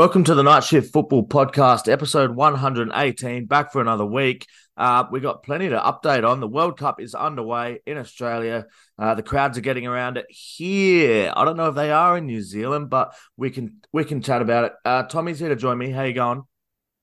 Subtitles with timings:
[0.00, 3.44] Welcome to the Night Shift Football Podcast, episode 118.
[3.44, 4.46] Back for another week.
[4.74, 6.40] Uh, we got plenty to update on.
[6.40, 8.64] The World Cup is underway in Australia.
[8.98, 11.30] Uh, the crowds are getting around it here.
[11.36, 14.40] I don't know if they are in New Zealand, but we can we can chat
[14.40, 14.72] about it.
[14.86, 15.90] Uh, Tommy's here to join me.
[15.90, 16.44] How you going?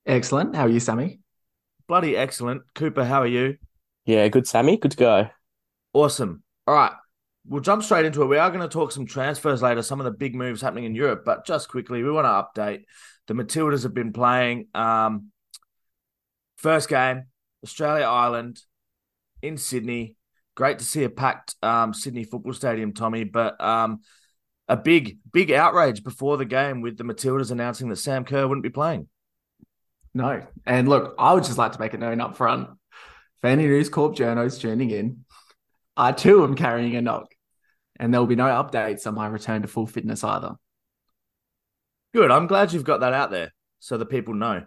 [0.04, 0.56] Excellent.
[0.56, 1.20] How are you, Sammy?
[1.86, 2.62] Bloody excellent.
[2.74, 3.58] Cooper, how are you?
[4.06, 4.76] Yeah, good, Sammy.
[4.76, 5.28] Good to go.
[5.92, 6.42] Awesome.
[6.66, 6.94] All right
[7.48, 8.26] we'll jump straight into it.
[8.26, 10.94] We are going to talk some transfers later, some of the big moves happening in
[10.94, 12.84] Europe, but just quickly, we want to update.
[13.26, 15.30] The Matildas have been playing um,
[16.56, 17.24] first game,
[17.64, 18.60] Australia Ireland
[19.42, 20.16] in Sydney.
[20.54, 24.00] Great to see a packed um, Sydney football stadium, Tommy, but um,
[24.68, 28.64] a big, big outrage before the game with the Matildas announcing that Sam Kerr wouldn't
[28.64, 29.08] be playing.
[30.14, 30.46] No.
[30.66, 32.68] And look, I would just like to make it known up front.
[33.40, 35.24] For any News Corp journos tuning in,
[35.96, 37.28] I too am carrying a knock
[37.98, 40.54] and there will be no updates on my return to full fitness either.
[42.14, 42.30] Good.
[42.30, 44.64] I'm glad you've got that out there so the people know.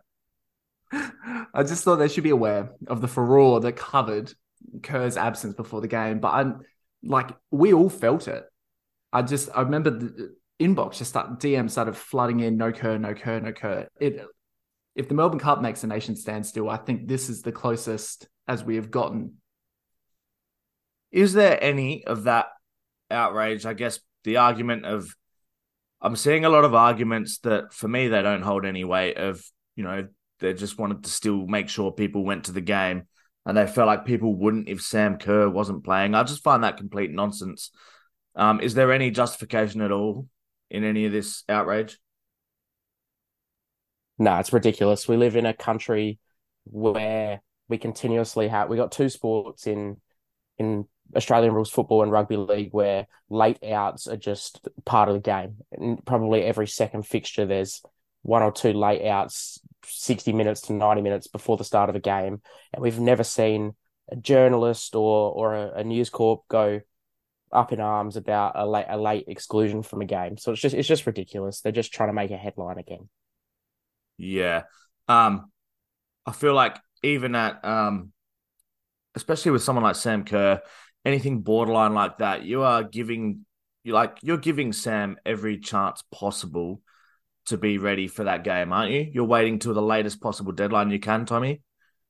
[0.92, 4.34] I just thought they should be aware of the furore that covered
[4.84, 6.20] Kerr's absence before the game.
[6.20, 6.62] But I'm
[7.04, 8.44] like, we all felt it.
[9.14, 12.58] I just, I remember the inbox just start DM started flooding in.
[12.58, 13.88] No Kerr, no Kerr, no Kerr.
[14.00, 14.24] It,
[14.96, 18.28] if the Melbourne Cup makes a nation stand still, I think this is the closest
[18.48, 19.36] as we have gotten.
[21.12, 22.48] Is there any of that
[23.12, 23.66] outrage.
[23.66, 25.14] I guess the argument of
[26.02, 29.44] I'm seeing a lot of arguments that for me they don't hold any weight of,
[29.76, 30.08] you know,
[30.40, 33.04] they just wanted to still make sure people went to the game
[33.46, 36.16] and they felt like people wouldn't if Sam Kerr wasn't playing.
[36.16, 37.72] I just find that complete nonsense.
[38.36, 40.28] Um, is there any justification at all
[40.70, 42.00] in any of this outrage?
[44.18, 45.08] No, it's ridiculous.
[45.08, 46.20] We live in a country
[46.66, 49.98] where we continuously have we got two sports in
[50.58, 55.22] in Australian rules football and rugby league where late outs are just part of the
[55.22, 55.58] game.
[55.72, 57.82] And probably every second fixture, there's
[58.22, 62.00] one or two late outs, 60 minutes to 90 minutes before the start of a
[62.00, 62.42] game.
[62.74, 63.76] And we've never seen
[64.12, 66.82] a journalist or, or a, a news corp go
[67.52, 70.38] up in arms about a late, a late exclusion from a game.
[70.38, 71.62] So it's just, it's just ridiculous.
[71.62, 73.10] They're just trying to make a headline again.
[74.18, 74.64] Yeah.
[75.08, 75.52] Um,
[76.26, 78.14] I feel like even at, um,
[79.16, 80.62] especially with someone like Sam Kerr,
[81.06, 83.46] anything borderline like that, you are giving
[83.84, 86.82] you like you're giving Sam every chance possible
[87.48, 89.10] to be ready for that game, aren't you?
[89.12, 91.62] You're waiting till the latest possible deadline you can, Tommy.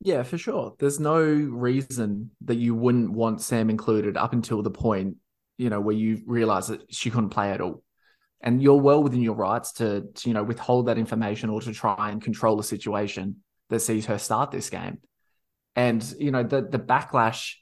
[0.02, 0.74] Yeah, for sure.
[0.80, 5.18] There's no reason that you wouldn't want Sam included up until the point,
[5.58, 7.84] you know, where you realize that she couldn't play at all.
[8.42, 11.72] And you're well within your rights to, to you know, withhold that information or to
[11.72, 13.38] try and control the situation
[13.70, 14.98] that sees her start this game.
[15.76, 17.54] And, you know, the the backlash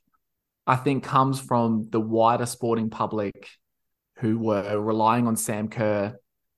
[0.70, 3.50] I think comes from the wider sporting public
[4.18, 6.16] who were relying on Sam Kerr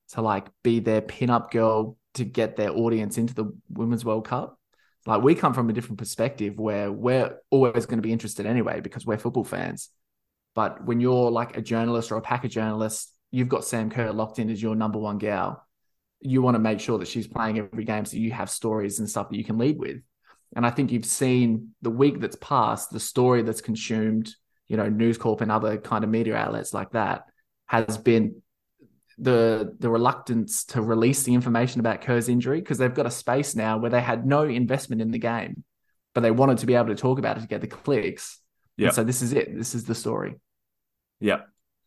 [0.09, 4.59] to like be their pin-up girl to get their audience into the Women's World Cup.
[5.05, 8.81] Like we come from a different perspective where we're always going to be interested anyway
[8.81, 9.87] because we're football fans.
[10.55, 14.39] But when you're like a journalist or a packer journalist, you've got Sam Kerr locked
[14.39, 15.65] in as your number one gal.
[16.19, 19.09] You want to make sure that she's playing every game so you have stories and
[19.09, 20.01] stuff that you can lead with.
[20.55, 24.33] And I think you've seen the week that's passed, the story that's consumed,
[24.67, 27.23] you know, News Corp and other kind of media outlets like that
[27.67, 28.41] has been
[29.17, 33.55] the the reluctance to release the information about Kerr's injury because they've got a space
[33.55, 35.63] now where they had no investment in the game,
[36.13, 38.39] but they wanted to be able to talk about it to get the clicks.
[38.77, 38.89] Yeah.
[38.89, 39.55] So this is it.
[39.55, 40.35] This is the story.
[41.19, 41.41] Yeah,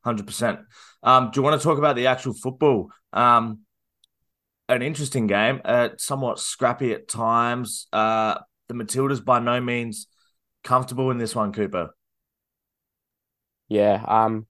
[0.05, 0.61] hundred percent.
[1.03, 2.91] Um, do you want to talk about the actual football?
[3.13, 3.61] Um,
[4.69, 7.87] an interesting game, uh, somewhat scrappy at times.
[7.93, 8.39] Uh,
[8.69, 10.07] the Matildas by no means
[10.63, 11.91] comfortable in this one, Cooper.
[13.69, 14.47] Yeah, um,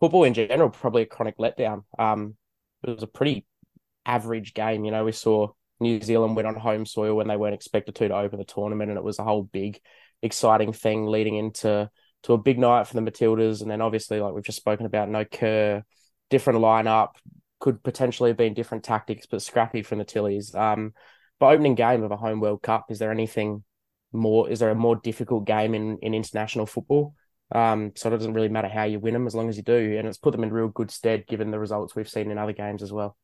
[0.00, 1.84] football in general probably a chronic letdown.
[1.98, 2.36] Um,
[2.82, 3.46] it was a pretty
[4.06, 4.84] average game.
[4.84, 5.48] You know, we saw
[5.80, 8.90] New Zealand win on home soil when they weren't expected to to open the tournament,
[8.90, 9.80] and it was a whole big,
[10.22, 11.90] exciting thing leading into
[12.24, 13.60] to a big night for the Matildas.
[13.60, 15.84] And then obviously, like we've just spoken about, no Kerr,
[16.30, 17.10] different lineup,
[17.60, 20.54] could potentially have been different tactics, but scrappy from the Tillies.
[20.54, 20.92] Um,
[21.38, 23.64] but opening game of a home World Cup, is there anything
[24.12, 24.48] more?
[24.48, 27.14] Is there a more difficult game in in international football?
[27.52, 29.96] Um, so it doesn't really matter how you win them as long as you do,
[29.98, 32.52] and it's put them in real good stead given the results we've seen in other
[32.52, 33.16] games as well.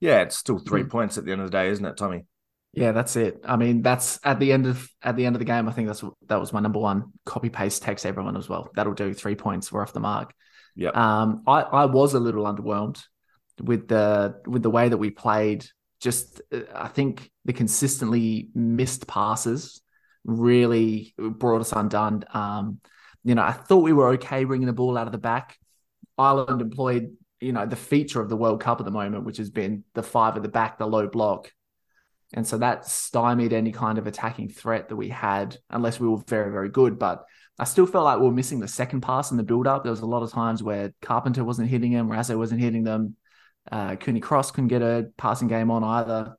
[0.00, 2.26] Yeah, it's still 3 mm points at the end of the day, isn't it, Tommy?
[2.74, 3.40] Yeah, that's it.
[3.44, 5.68] I mean, that's at the end of at the end of the game.
[5.68, 8.68] I think that's that was my number one copy paste text everyone as well.
[8.74, 9.70] That'll do three points.
[9.70, 10.34] We're off the mark.
[10.74, 10.90] Yeah.
[10.90, 13.00] Um, I I was a little underwhelmed
[13.60, 15.64] with the with the way that we played
[16.04, 19.82] just uh, I think the consistently missed passes
[20.24, 22.24] really brought us undone.
[22.32, 22.80] Um,
[23.24, 25.58] you know, I thought we were okay bringing the ball out of the back.
[26.16, 29.50] Ireland employed you know, the feature of the World Cup at the moment, which has
[29.50, 31.52] been the five at the back, the low block.
[32.32, 36.22] And so that stymied any kind of attacking threat that we had, unless we were
[36.26, 36.98] very, very good.
[36.98, 37.24] But
[37.58, 39.82] I still felt like we were missing the second pass in the build up.
[39.82, 43.16] There was a lot of times where Carpenter wasn't hitting him, Raso wasn't hitting them.
[43.70, 46.36] Uh, Cooney Cross couldn't get a passing game on either.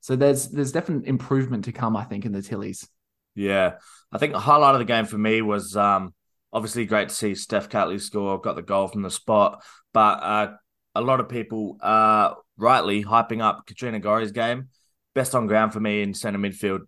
[0.00, 2.86] So there's there's definite improvement to come, I think, in the Tillies.
[3.34, 3.74] Yeah,
[4.12, 6.14] I think the highlight of the game for me was um,
[6.52, 9.62] obviously great to see Steph Catley score, got the goal from the spot,
[9.92, 10.52] but uh,
[10.94, 14.68] a lot of people uh, rightly hyping up Katrina Gorry's game.
[15.14, 16.80] Best on ground for me in centre midfield.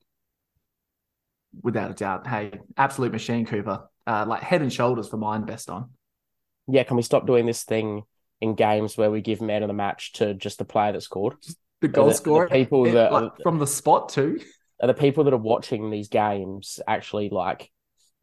[1.63, 2.27] Without a doubt.
[2.27, 3.89] Hey, absolute machine, Cooper.
[4.07, 5.91] Uh, like head and shoulders for mine, best on.
[6.67, 8.03] Yeah, can we stop doing this thing
[8.41, 11.35] in games where we give man of the match to just the player that scored?
[11.81, 14.41] The goal the, scorer, the people it, that like, from the spot too.
[14.81, 17.71] Are the people that are watching these games actually like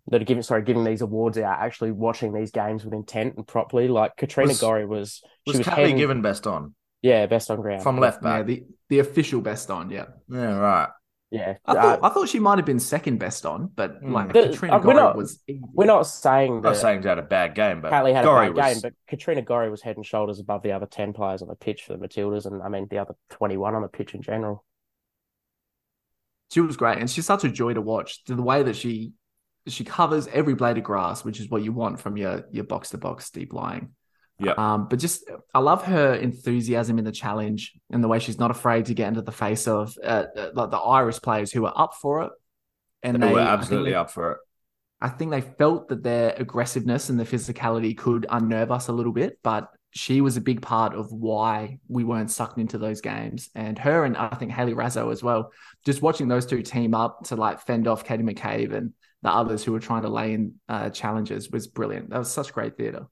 [0.07, 3.47] that are giving sorry giving these awards out actually watching these games with intent and
[3.47, 3.87] properly?
[3.87, 7.61] Like Katrina Was- Gorry was Was, she was heading- given best on yeah best on
[7.61, 8.45] ground from left Yeah, back?
[8.47, 10.05] the, the official best on, yeah.
[10.29, 10.89] Yeah, right.
[11.31, 11.55] Yeah.
[11.65, 14.11] I thought Uh, I thought she might have been second best on, but Mm.
[14.11, 17.07] like The- Katrina uh, we're Gorry not- was we're not saying I'm that saying she
[17.07, 19.69] had a bad game, but Catley had Gorry a bad was, game, but Katrina Gorry
[19.69, 22.45] was head and shoulders above the other ten players on the pitch for the Matildas,
[22.45, 24.63] and I mean the other twenty one on the pitch in general.
[26.51, 28.23] she was great, and she's such a joy to watch.
[28.25, 29.13] The way that she
[29.67, 32.91] she covers every blade of grass, which is what you want from your your box
[32.91, 33.95] to box deep lying.
[34.39, 34.53] Yeah.
[34.57, 38.51] Um, but just I love her enthusiasm in the challenge and the way she's not
[38.51, 41.93] afraid to get into the face of uh, like the Irish players who are up
[42.01, 42.31] for it.
[43.01, 44.37] And they they were absolutely they- up for it.
[45.01, 49.11] I think they felt that their aggressiveness and their physicality could unnerve us a little
[49.11, 53.49] bit, but she was a big part of why we weren't sucked into those games.
[53.55, 55.51] And her and I think Hayley Raso as well,
[55.85, 59.63] just watching those two team up to like fend off Katie McCabe and the others
[59.63, 62.09] who were trying to lay in uh, challenges was brilliant.
[62.09, 63.07] That was such great theatre.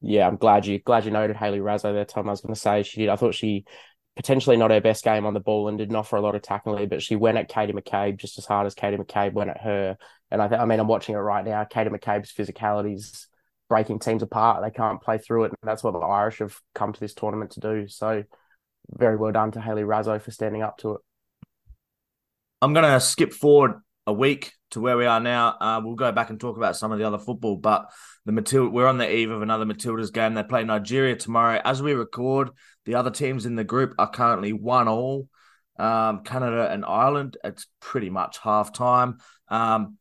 [0.00, 2.28] Yeah, I'm glad you glad you noted Hayley Raso there, Tom.
[2.28, 3.08] I was going to say she did.
[3.08, 3.64] I thought she
[4.14, 6.88] potentially not her best game on the ball and didn't offer a lot of tackling,
[6.88, 9.96] but she went at Katie McCabe just as hard as Katie McCabe went at her.
[10.30, 11.64] And I, th- I mean, I'm watching it right now.
[11.64, 13.28] Katie McCabe's physicality is
[13.68, 14.62] breaking teams apart.
[14.62, 17.52] They can't play through it, and that's what the Irish have come to this tournament
[17.52, 17.88] to do.
[17.88, 18.24] So,
[18.90, 21.00] very well done to Hayley Raso for standing up to it.
[22.60, 23.74] I'm going to skip forward
[24.08, 25.54] a week to where we are now.
[25.60, 27.90] Uh, we'll go back and talk about some of the other football, but
[28.24, 30.32] the Matilda, we're on the eve of another Matildas game.
[30.32, 31.60] They play Nigeria tomorrow.
[31.62, 32.48] As we record,
[32.86, 35.28] the other teams in the group are currently one all.
[35.78, 37.36] Um, Canada and Ireland.
[37.44, 39.18] It's pretty much half time.
[39.48, 39.98] Um,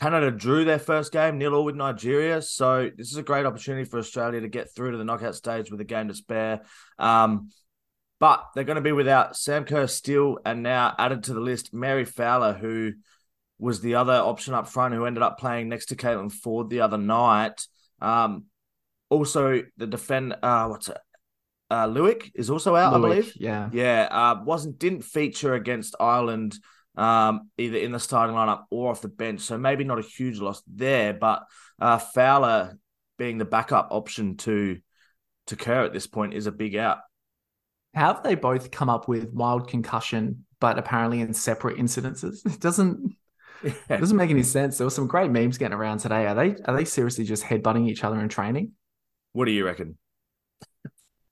[0.00, 3.84] Canada drew their first game nil all with Nigeria, so this is a great opportunity
[3.84, 6.62] for Australia to get through to the knockout stage with a game to spare.
[6.98, 7.50] Um,
[8.18, 11.74] but they're going to be without Sam Kerr still, and now added to the list,
[11.74, 12.92] Mary Fowler, who
[13.58, 16.80] was the other option up front, who ended up playing next to Caitlin Foord the
[16.80, 17.66] other night.
[18.00, 18.44] Um,
[19.08, 20.98] also, the defend, uh, what's it?
[21.68, 23.32] Uh, Luik is also out, I believe.
[23.36, 23.70] Yeah.
[23.72, 26.56] Yeah, uh, wasn't didn't feature against Ireland
[26.96, 30.38] um, either in the starting lineup or off the bench, so maybe not a huge
[30.38, 31.12] loss there.
[31.12, 31.44] But
[31.80, 32.78] uh, Fowler
[33.18, 34.78] being the backup option to
[35.48, 36.98] to Kerr at this point is a big out.
[37.96, 42.44] How have they both come up with mild concussion, but apparently in separate incidences?
[42.44, 43.16] It doesn't
[43.64, 44.76] it doesn't make any sense.
[44.76, 46.26] There were some great memes getting around today.
[46.26, 48.72] Are they are they seriously just headbutting each other in training?
[49.32, 49.96] What do you reckon?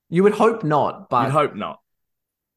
[0.09, 1.81] You would hope not, but You'd hope not.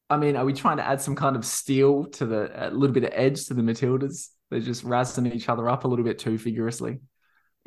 [0.08, 2.94] I mean, are we trying to add some kind of steel to the a little
[2.94, 4.28] bit of edge to the Matildas?
[4.50, 7.00] They're just razzing each other up a little bit too vigorously.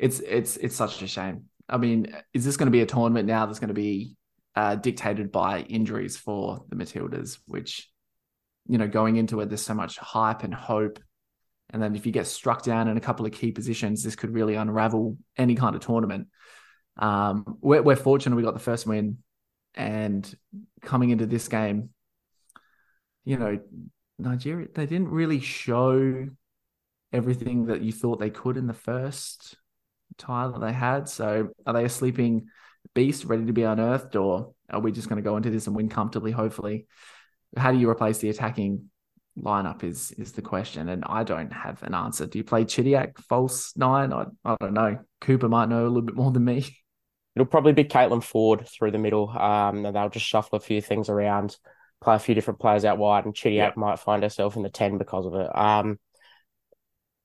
[0.00, 1.44] It's it's it's such a shame.
[1.68, 4.16] I mean, is this going to be a tournament now that's going to be
[4.54, 7.38] uh, dictated by injuries for the Matildas?
[7.46, 7.90] Which,
[8.66, 10.98] you know, going into it, there's so much hype and hope,
[11.70, 14.34] and then if you get struck down in a couple of key positions, this could
[14.34, 16.28] really unravel any kind of tournament.
[16.98, 19.18] Um, we're, we're fortunate we got the first win,
[19.74, 20.32] and
[20.82, 21.90] coming into this game,
[23.24, 23.58] you know,
[24.18, 26.28] Nigeria, they didn't really show
[27.12, 29.56] everything that you thought they could in the first
[30.18, 31.08] tie that they had.
[31.08, 32.46] So are they a sleeping
[32.94, 35.76] beast ready to be unearthed, or are we just going to go into this and
[35.76, 36.86] win comfortably, hopefully?
[37.56, 38.90] How do you replace the attacking
[39.38, 40.88] lineup is is the question.
[40.88, 42.26] And I don't have an answer.
[42.26, 44.12] Do you play Chidiac false nine?
[44.12, 44.98] I, I don't know.
[45.20, 46.66] Cooper might know a little bit more than me.
[47.34, 49.30] It'll probably be Caitlin Foord through the middle.
[49.30, 51.56] Um, and they'll just shuffle a few things around,
[52.02, 53.72] play a few different players out wide, and Chidiac Yeah.
[53.76, 55.56] might find herself in the ten because of it.
[55.56, 55.98] Um,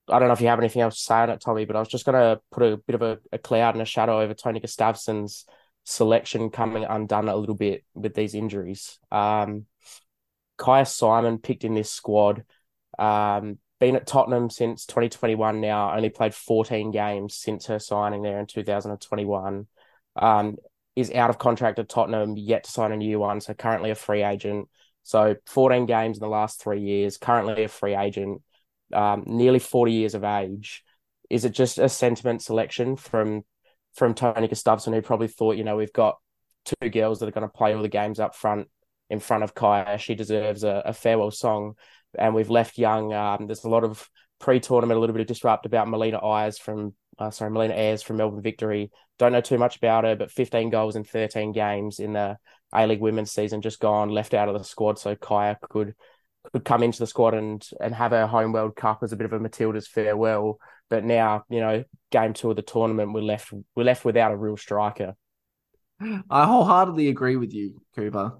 [0.09, 1.79] I don't know if you have anything else to say on it, Tommy, but I
[1.79, 4.33] was just going to put a bit of a, a cloud and a shadow over
[4.33, 5.45] Tony Gustavsson's
[5.83, 8.99] selection coming undone a little bit with these injuries.
[9.11, 9.65] Um,
[10.57, 12.43] Kyah Simon picked in this squad.
[12.97, 18.39] Um, been at Tottenham since 2021 now, only played 14 games since her signing there
[18.39, 19.67] in 2021.
[20.15, 20.57] Um,
[20.95, 23.39] is out of contract at Tottenham, yet to sign a new one.
[23.39, 24.67] So currently a free agent.
[25.03, 28.41] So 14 games in the last three years, currently a free agent,
[28.93, 30.83] um, nearly 40 years of age.
[31.29, 33.43] Is it just a sentiment selection from
[33.93, 36.17] from Tony Gustavsson, who probably thought, you know, we've got
[36.65, 38.67] two girls that are going to play all the games up front
[39.09, 39.97] in front of Kyah.
[39.97, 41.73] She deserves a, a farewell song.
[42.17, 43.11] And we've left young.
[43.13, 44.07] Um, there's a lot of
[44.39, 48.17] pre-tournament, a little bit of disrupt about Melina Ayres from uh, sorry, Melina Ayres from
[48.17, 48.91] Melbourne Victory.
[49.17, 52.37] Don't know too much about her, but 15 goals in 13 games in the
[52.73, 55.95] A League Women's season just gone, left out of the squad, so Kyah could
[56.53, 59.25] could come into the squad and and have her home World Cup as a bit
[59.25, 60.59] of a Matilda's farewell.
[60.89, 64.37] But now, you know, game two of the tournament, we're left we're left without a
[64.37, 65.15] real striker.
[66.29, 68.37] I wholeheartedly agree with you, Cooper,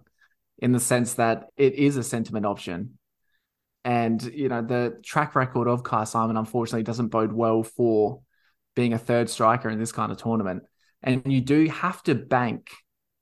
[0.59, 2.97] in the sense that it is a sentiment option.
[3.83, 8.21] And, you know, the track record of Kyah Simon unfortunately doesn't bode well for
[8.75, 10.63] being a third striker in this kind of tournament.
[11.01, 12.69] And you do have to bank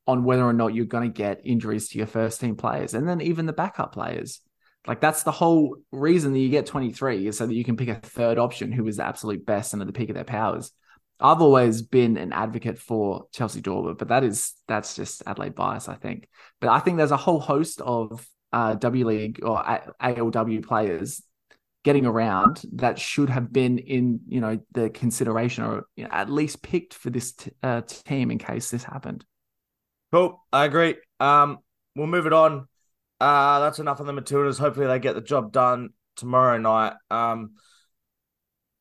[0.07, 3.07] on whether or not you're going to get injuries to your first team players and
[3.07, 4.41] then even the backup players.
[4.87, 7.89] Like that's the whole reason that you get 23 is so that you can pick
[7.89, 10.71] a third option who is the absolute best and at the peak of their powers.
[11.19, 15.87] I've always been an advocate for Chelsie Dawber, but that is that's just Adelaide bias,
[15.87, 16.27] I think.
[16.59, 19.63] But I think there's a whole host of uh, W League or
[20.01, 21.21] ALW players
[21.83, 26.29] getting around that should have been in you know the consideration or you know, at
[26.29, 29.23] least picked for this t- uh, team in case this happened.
[30.11, 30.95] Cool, I agree.
[31.19, 31.59] Um,
[31.95, 32.67] we'll move it on.
[33.25, 34.59] Uh, that's enough on the Matildas.
[34.59, 36.93] Hopefully, they get the job done tomorrow night.
[37.09, 37.53] Um,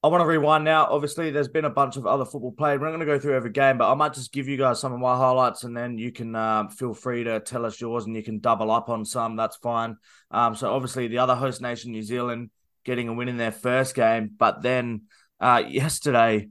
[0.02, 0.84] I want to rewind now.
[0.84, 2.78] Obviously, there's been a bunch of other football played.
[2.78, 4.80] We're not going to go through every game, but I might just give you guys
[4.80, 8.04] some of my highlights, and then you can um, feel free to tell us yours,
[8.04, 9.34] and you can double up on some.
[9.34, 9.96] That's fine.
[10.30, 12.50] Um, so obviously, the other host nation, New Zealand,
[12.84, 15.04] getting a win in their first game, but then
[15.40, 16.50] uh, yesterday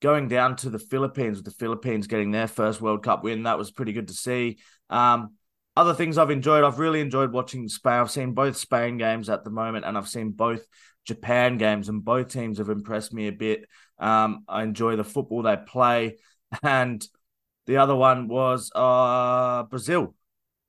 [0.00, 3.42] going down to the Philippines with the Philippines getting their first World Cup win.
[3.42, 4.56] That was pretty good to see.
[4.88, 5.34] Um,
[5.76, 7.94] other things I've enjoyed, I've really enjoyed watching Spain.
[7.94, 10.64] I've seen both Spain games at the moment, and I've seen both
[11.04, 13.66] Japan games, and both teams have impressed me a bit.
[13.98, 16.18] Um, I enjoy the football they play,
[16.62, 17.06] and
[17.66, 20.14] the other one was uh, Brazil.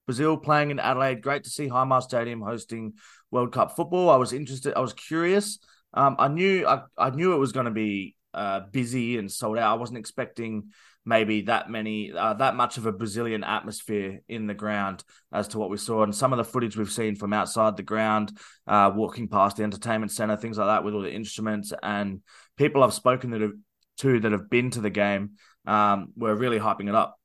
[0.05, 1.21] Brazil playing in Adelaide.
[1.21, 2.93] Great to see Hindmarsh Stadium hosting
[3.31, 4.09] World Cup football.
[4.09, 4.73] I was interested.
[4.75, 5.59] I was curious.
[5.93, 9.57] Um, I knew I, I knew it was going to be uh, busy and sold
[9.57, 9.71] out.
[9.71, 10.71] I wasn't expecting
[11.05, 15.59] maybe that many uh, that much of a Brazilian atmosphere in the ground as to
[15.59, 16.03] what we saw.
[16.03, 19.63] And some of the footage we've seen from outside the ground uh, walking past the
[19.63, 22.21] entertainment center things like that with all the instruments and
[22.57, 23.53] people I've spoken that have,
[23.97, 25.31] to that have been to the game
[25.67, 27.19] um, were really hyping it up.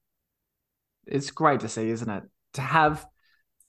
[1.06, 2.22] It's great to see isn't it?
[2.54, 3.06] To have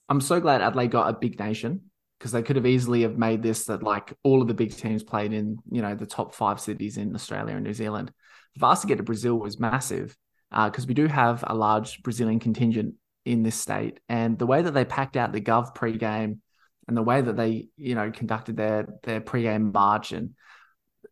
[0.08, 3.42] I'm so glad Adelaide got a big nation because they could have easily have made
[3.42, 6.60] this that like all of the big teams played in you know the top five
[6.60, 8.12] cities in Australia and New Zealand
[8.58, 10.16] for us to get to Brazil was massive
[10.50, 12.94] because uh, we do have a large Brazilian contingent
[13.24, 16.40] in this state, and the way that they packed out the Gov pre-game
[16.88, 20.34] and the way that they you know conducted their their pre-game march and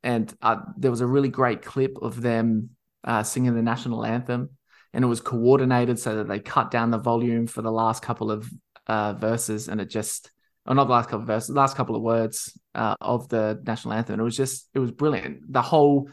[0.02, 2.70] and uh, there was a really great clip of them
[3.04, 4.50] uh, singing the national anthem,
[4.92, 8.30] and it was coordinated so that they cut down the volume for the last couple
[8.30, 8.50] of
[8.86, 10.30] uh, verses, and it just
[10.66, 13.94] or not the last couple of verses, last couple of words uh, of the national
[13.94, 14.20] anthem.
[14.20, 15.52] It was just, it was brilliant.
[15.52, 16.08] The whole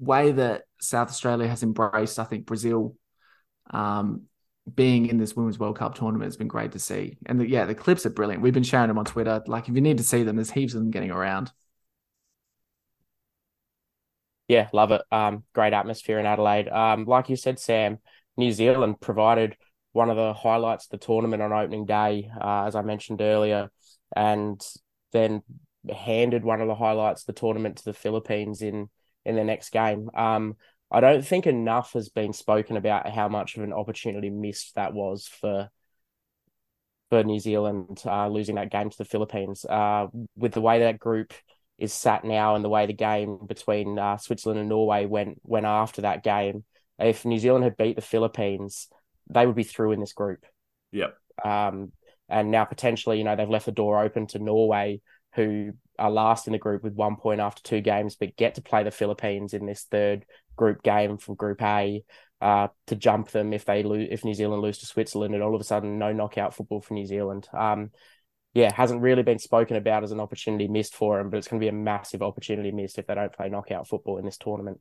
[0.00, 2.96] way that South Australia has embraced, I think Brazil
[3.70, 4.22] um,
[4.74, 7.18] being in this Women's World Cup tournament has been great to see.
[7.26, 8.42] And the, yeah, the clips are brilliant.
[8.42, 9.42] We've been sharing them on Twitter.
[9.46, 11.52] Like, if you need to see them, there's heaps of them getting around.
[14.48, 15.02] Yeah, love it.
[15.12, 16.68] Um, great atmosphere in Adelaide.
[16.68, 17.98] Um, like you said, Sam,
[18.36, 19.56] New Zealand provided
[19.92, 23.70] one of the highlights of the tournament on opening day, uh, as I mentioned earlier,
[24.16, 24.60] and
[25.12, 25.42] then
[25.88, 28.88] handed one of the highlights of the tournament to the Philippines in
[29.24, 30.10] in the next game.
[30.14, 30.56] Um,
[30.90, 34.92] I don't think enough has been spoken about how much of an opportunity missed that
[34.92, 35.68] was for
[37.10, 39.64] for New Zealand uh, losing that game to the Philippines.
[39.64, 41.32] Uh, with the way that group
[41.78, 45.66] is sat now and the way the game between uh, Switzerland and Norway went went
[45.66, 46.64] after that game,
[46.98, 48.88] if New Zealand had beat the Philippines,
[49.28, 50.44] they would be through in this group.
[50.92, 51.16] Yep.
[51.44, 51.92] Um,
[52.28, 55.00] and now potentially, you know, they've left the door open to Norway,
[55.34, 58.62] who are last in the group with one point after two games, but get to
[58.62, 60.24] play the Philippines in this third
[60.56, 62.02] group game from Group A
[62.40, 65.54] uh, to jump them if they lose, if New Zealand lose to Switzerland, and all
[65.54, 67.48] of a sudden no knockout football for New Zealand.
[67.52, 67.90] Um,
[68.54, 71.60] yeah, hasn't really been spoken about as an opportunity missed for them, but it's going
[71.60, 74.80] to be a massive opportunity missed if they don't play knockout football in this tournament.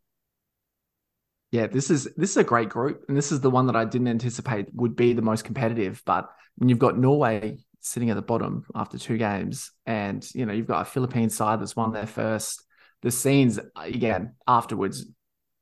[1.51, 3.85] Yeah, this is this is a great group, and this is the one that I
[3.85, 6.01] didn't anticipate would be the most competitive.
[6.05, 10.53] But when you've got Norway sitting at the bottom after two games, and you know
[10.53, 12.63] you've got a Philippine side that's won their first.
[13.01, 15.05] The scenes again afterwards,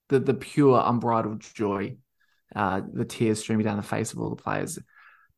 [0.09, 1.97] the the pure unbridled joy
[2.55, 4.79] uh, the tears streaming down the face of all the players.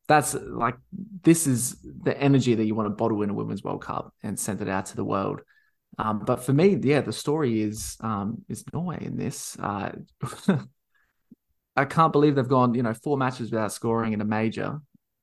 [0.08, 0.76] That's like
[1.22, 4.38] this is the energy that you want to bottle in a Women's World Cup and
[4.38, 5.40] send it out to the world.
[5.98, 9.56] Um, but for me, yeah, the story is um, is Norway in this.
[9.58, 9.92] Uh,
[11.76, 14.80] I can't believe they've gone, you know, four matches without scoring in a major,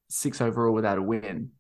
[0.10, 1.52] six overall without a win.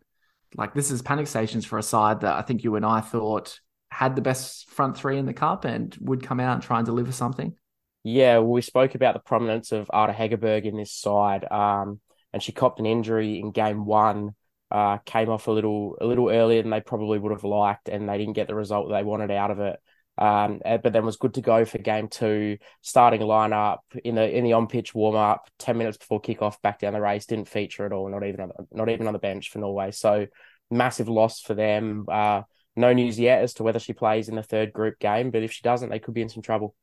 [0.55, 3.59] Like this is panic stations for a side that I think you and I thought
[3.89, 6.85] had the best front three in the cup and would come out and try and
[6.85, 7.55] deliver something.
[8.03, 11.99] Yeah, well, we spoke about the prominence of Ada Hegerberg in this side, um,
[12.31, 14.35] and she copped an injury in game one.
[14.69, 18.07] Uh, came off a little a little earlier than they probably would have liked, and
[18.07, 19.79] they didn't get the result they wanted out of it.
[20.17, 24.37] Um, eh, but then was good to go for game two, starting lineup in the
[24.37, 27.47] in the on pitch warm up, ten minutes before kickoff, back down the race, didn't
[27.47, 29.91] feature at all, not even on, not even on the bench for Norway.
[29.91, 30.27] So
[30.71, 32.05] massive loss for them.
[32.11, 32.43] Uh,
[32.75, 35.51] no news yet as to whether she plays in the third group game, but if
[35.51, 36.75] she doesn't, they could be in some trouble.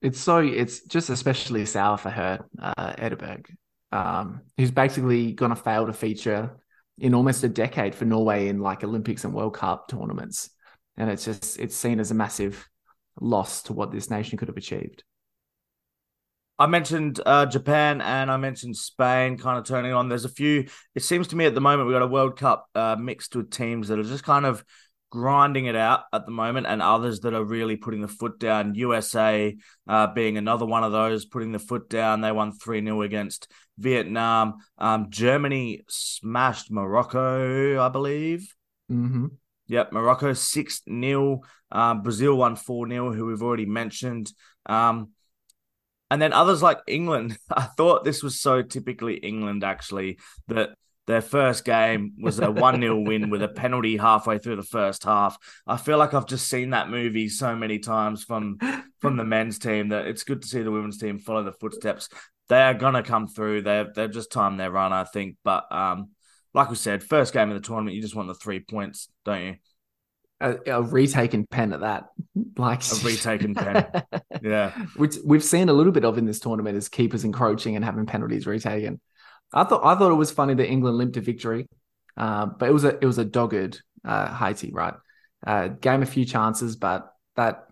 [0.00, 3.46] It's so it's just especially sour for her, uh, Hegerberg,
[3.90, 6.56] um, who's basically going to fail to feature
[6.98, 10.50] in almost a decade for Norway in like Olympics and World Cup tournaments
[10.98, 12.68] and it's just it's seen as a massive
[13.20, 15.04] loss to what this nation could have achieved.
[16.58, 20.08] I mentioned uh, Japan and I mentioned Spain kind of turning on.
[20.08, 20.66] There's a few.
[20.96, 23.50] It seems to me at the moment we've got a World Cup uh, mixed with
[23.50, 24.64] teams that are just kind of
[25.10, 28.74] grinding it out at the moment, and others that are really putting the foot down.
[28.74, 32.20] USA uh, being another one of those, putting the foot down.
[32.20, 34.56] They won 3 0 against Vietnam.
[34.76, 38.52] Um, Germany smashed Morocco, I believe.
[38.90, 39.26] Mm-hmm.
[39.68, 41.40] Yep, Morocco 6 0.
[41.70, 44.32] Um, Brazil won 4 0, who we've already mentioned.
[44.66, 45.10] Um,
[46.10, 47.38] and then others like England.
[47.50, 50.70] I thought this was so typically England, actually, that
[51.06, 55.04] their first game was a 1 0 win with a penalty halfway through the first
[55.04, 55.38] half.
[55.66, 58.58] I feel like I've just seen that movie so many times from
[59.00, 62.08] from the men's team that it's good to see the women's team follow the footsteps.
[62.48, 63.62] They are gonna come through.
[63.62, 65.36] They've they've just timed their run, I think.
[65.44, 66.10] But um,
[66.54, 69.42] like we said, first game of the tournament, you just want the three points, don't
[69.42, 69.56] you?
[70.40, 72.04] A, a retaken pen at that,
[72.56, 73.86] like a retaken pen.
[74.40, 77.84] Yeah, which we've seen a little bit of in this tournament is keepers encroaching and
[77.84, 79.00] having penalties retaken.
[79.52, 81.68] I thought I thought it was funny that England limped to victory,
[82.16, 84.94] uh, but it was a it was a dogged uh, Haiti, right?
[85.44, 87.66] Uh, game a few chances, but that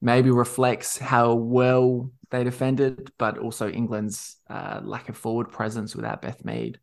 [0.00, 6.22] maybe reflects how well they defended, but also England's uh, lack of forward presence without
[6.22, 6.80] Beth Mead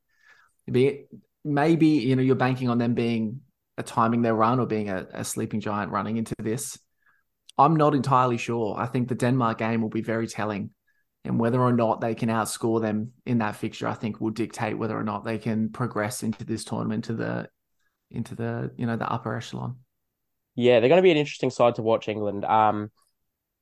[0.72, 1.06] be
[1.44, 3.42] maybe you know you're banking on them being
[3.78, 6.78] a timing their run or being a, a sleeping giant running into this.
[7.58, 8.76] I'm not entirely sure.
[8.78, 10.72] I think the Denmark game will be very telling,
[11.24, 14.78] and whether or not they can outscore them in that fixture, I think will dictate
[14.78, 17.50] whether or not they can progress into this tournament to the
[18.10, 19.78] into the you know the upper echelon.
[20.56, 22.08] Yeah, they're going to be an interesting side to watch.
[22.08, 22.46] England.
[22.46, 22.92] Um,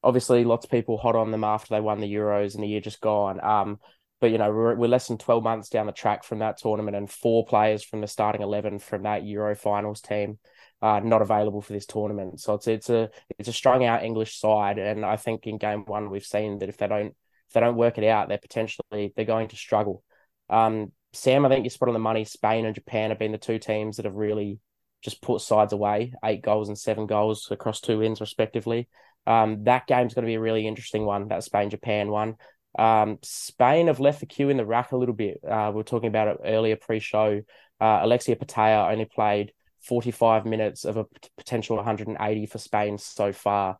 [0.04, 2.82] obviously, lots of people hot on them after they won the Euros and the year
[2.82, 3.44] just gone.
[3.44, 3.80] Um,
[4.22, 6.96] but you know we're, we're less than 12 months down the track from that tournament
[6.96, 10.38] and four players from the starting 11 from that euro finals team
[10.82, 12.40] are not available for this tournament.
[12.40, 14.78] So it's it's a it's a strung out english side.
[14.80, 17.16] And i think in game one we've seen that if they don't
[17.48, 20.04] if they don't work it out they're potentially they're going to struggle.
[20.50, 22.24] Um, sam i think you spot on the money.
[22.26, 24.60] Spain and japan have been the two teams that have really
[25.02, 28.88] just put sides away eight goals and seven goals across two wins respectively.
[29.28, 32.38] Um, that game's going to be a really interesting one that spain japan one
[32.78, 35.40] um, Spain have left the queue in the rack a little bit.
[35.48, 37.42] Uh, we were talking about it earlier pre-show.
[37.80, 41.06] Uh, Alexia Putellas only played 45 minutes of a
[41.38, 43.78] potential 180 for Spain so far.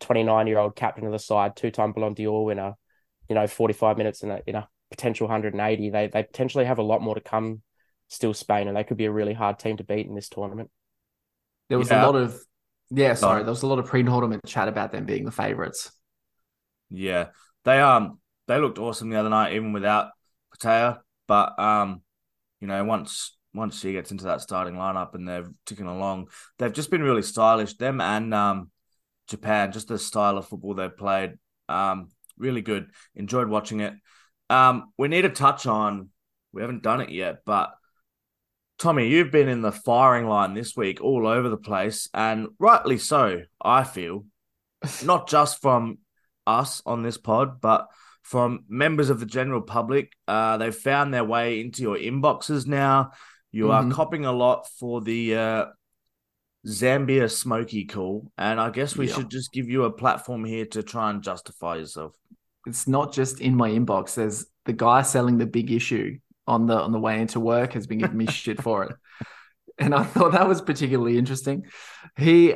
[0.00, 2.74] 29 uh, year old captain of the side, two time Ballon d'Or winner.
[3.28, 5.90] You know, 45 minutes in a in a potential 180.
[5.90, 7.62] They they potentially have a lot more to come.
[8.08, 10.70] Still, Spain, and they could be a really hard team to beat in this tournament.
[11.70, 12.04] There was yeah.
[12.04, 12.38] a lot of
[12.90, 15.90] yeah, sorry, there was a lot of pre-tournament chat about them being the favourites.
[16.96, 17.28] Yeah,
[17.64, 20.10] they um they looked awesome the other night, even without
[20.54, 20.98] Putellas.
[21.26, 22.02] But um,
[22.60, 26.28] you know, once once she gets into that starting lineup and they're ticking along,
[26.58, 27.74] they've just been really stylish.
[27.74, 28.70] Them and um,
[29.28, 31.34] Japan, just the style of football they've played,
[31.68, 32.90] um, really good.
[33.14, 33.94] Enjoyed watching it.
[34.50, 36.10] Um, we need to touch on.
[36.52, 37.74] We haven't done it yet, but
[38.78, 42.98] Tommy, you've been in the firing line this week, all over the place, and rightly
[42.98, 43.42] so.
[43.60, 44.26] I feel,
[45.04, 45.98] not just from
[46.46, 47.88] us on this pod, but
[48.24, 50.12] from members of the general public.
[50.26, 53.12] Uh, they've found their way into your inboxes now.
[53.52, 53.90] You mm-hmm.
[53.90, 55.64] are copping a lot for the uh,
[56.66, 59.14] Zambia Smoky call, and I guess we yeah.
[59.14, 62.16] should just give you a platform here to try and justify yourself.
[62.66, 64.14] It's not just in my inbox.
[64.14, 67.86] There's the guy selling the big issue on the on the way into work has
[67.86, 68.96] been giving me shit for it,
[69.78, 71.64] and I thought that was particularly interesting.
[72.16, 72.54] He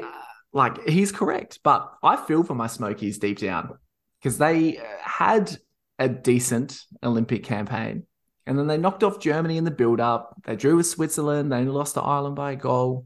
[0.52, 3.78] like he's correct, but I feel for my Smokies deep down
[4.20, 5.56] because they uh, had
[5.98, 8.04] a decent Olympic campaign.
[8.46, 10.34] And then they knocked off Germany in the build up.
[10.44, 11.52] They drew with Switzerland.
[11.52, 13.04] They lost to Ireland by a goal.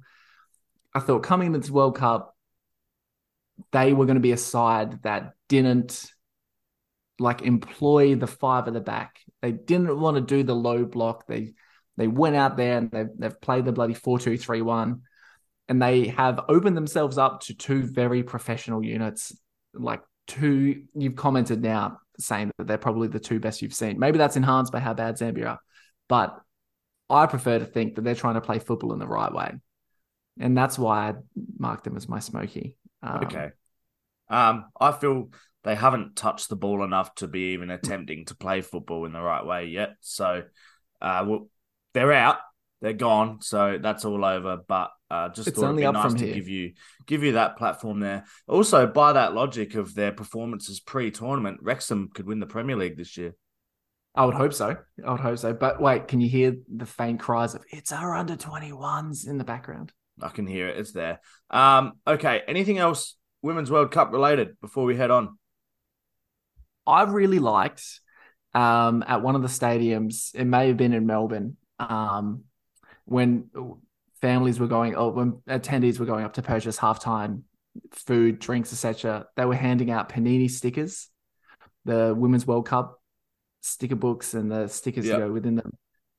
[0.94, 2.36] I thought coming into this World Cup,
[3.72, 6.06] they were going to be a side that didn't
[7.18, 9.18] like employ the five at the back.
[9.40, 11.26] They didn't want to do the low block.
[11.26, 11.54] They
[11.96, 15.02] they went out there and they've, they've played the bloody 4 2 3 1.
[15.68, 19.34] And they have opened themselves up to two very professional units.
[19.74, 23.98] Like two, you've commented now saying that they're probably the two best you've seen.
[23.98, 25.58] Maybe that's enhanced by how bad Zambia are.
[26.08, 26.38] But
[27.08, 29.54] I prefer to think that they're trying to play football in the right way.
[30.40, 31.14] And that's why I
[31.58, 32.76] marked them as my smoky.
[33.02, 33.50] Um, okay.
[34.28, 35.28] Um, I feel
[35.64, 39.20] they haven't touched the ball enough to be even attempting to play football in the
[39.20, 39.90] right way yet.
[40.00, 40.42] So,
[41.00, 41.48] uh, well,
[41.92, 42.38] they're out,
[42.80, 44.58] they're gone, so that's all over.
[44.66, 46.34] But uh, just it's thought it'd be nice to here.
[46.34, 46.72] give you
[47.04, 48.24] give you that platform there.
[48.48, 53.18] Also, by that logic of their performances pre-tournament, Wrexham could win the Premier League this
[53.18, 53.34] year.
[54.14, 54.74] I would hope so.
[55.04, 55.52] I would hope so.
[55.52, 59.44] But wait, can you hear the faint cries of "It's our under 21s" in the
[59.44, 59.92] background?
[60.18, 60.78] I can hear it.
[60.78, 61.20] It's there.
[61.50, 62.40] Um, okay.
[62.48, 65.36] Anything else Women's World Cup related before we head on?
[66.86, 68.00] I really liked
[68.54, 70.34] um, at one of the stadiums.
[70.34, 72.44] It may have been in Melbourne um,
[73.04, 73.50] when
[74.22, 77.42] families were going, oh, when attendees were going up to purchase halftime
[77.90, 79.26] food, drinks, etc.
[79.36, 81.08] They were handing out panini stickers,
[81.84, 83.02] the Women's World Cup
[83.60, 85.18] sticker books, and the stickers yep.
[85.18, 85.72] go within them.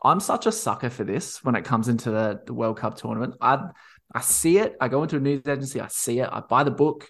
[0.04, 3.36] I'm such a sucker for this when it comes into the, the World Cup tournament.
[3.42, 3.70] I
[4.14, 4.76] I see it.
[4.82, 5.80] I go into a news agency.
[5.80, 6.30] I see it.
[6.32, 7.08] I buy the book.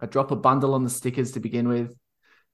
[0.00, 1.96] I drop a bundle on the stickers to begin with,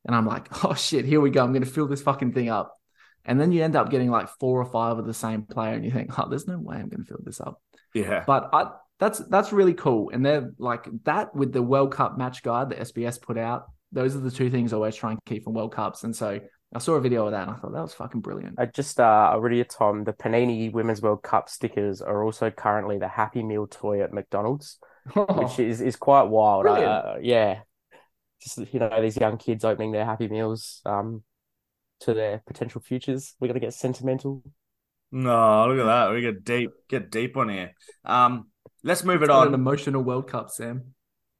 [0.06, 1.42] and I'm like, oh shit, here we go.
[1.42, 2.76] I'm going to fill this fucking thing up.
[3.24, 5.84] And then you end up getting like four or five of the same player, and
[5.84, 7.60] you think, oh, there's no way I'm going to fill this up.
[7.94, 8.24] Yeah.
[8.26, 10.10] But I, that's that's really cool.
[10.12, 13.66] And they're like that with the World Cup match guide that SBS put out.
[13.90, 16.04] Those are the two things I always try and keep from World Cups.
[16.04, 16.40] And so
[16.74, 18.54] I saw a video of that and I thought that was fucking brilliant.
[18.58, 23.08] I just uh already Tom, the Panini Women's World Cup stickers are also currently the
[23.08, 24.78] Happy Meal toy at McDonald's,
[25.16, 26.66] oh, which is, is quite wild.
[26.66, 27.60] Uh, yeah.
[28.40, 31.22] Just you know, these young kids opening their happy meals um
[32.00, 33.34] to their potential futures.
[33.40, 34.42] We're gonna get sentimental.
[35.12, 36.10] No, look at that.
[36.10, 37.74] We get deep, get deep on here.
[38.04, 38.48] Um,
[38.82, 39.48] let's move it's it on.
[39.48, 40.94] An emotional World Cup, Sam.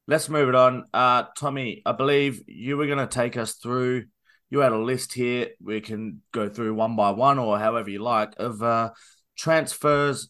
[0.06, 0.84] Let's move it on.
[0.92, 4.04] Uh, Tommy, I believe you were going to take us through.
[4.50, 5.48] You had a list here.
[5.62, 8.90] We can go through one by one or however you like of uh,
[9.38, 10.28] transfers,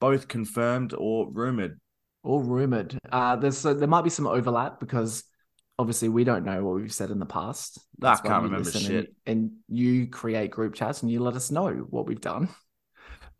[0.00, 1.78] both confirmed or rumored.
[2.22, 2.96] Or rumored.
[3.12, 5.24] Uh, there's uh, there might be some overlap because
[5.78, 7.78] obviously we don't know what we've said in the past.
[7.98, 9.14] That's I can't remember shit.
[9.26, 12.48] And, and you create group chats and you let us know what we've done.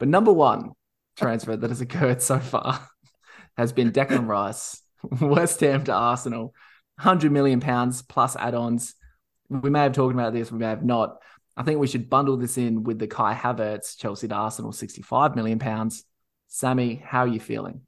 [0.01, 0.73] But number one
[1.17, 2.89] transfer that has occurred so far
[3.57, 4.83] has been Declan Rice,
[5.21, 6.55] West Ham to Arsenal,
[6.97, 8.95] 100 million pounds plus add ons.
[9.49, 11.19] We may have talked about this, we may have not.
[11.57, 15.37] I think we should bundle this in with the Kai Havertz, Chelsea to Arsenal, 65
[15.37, 16.05] million pounds.
[16.49, 17.83] Sammy, how are you feeling?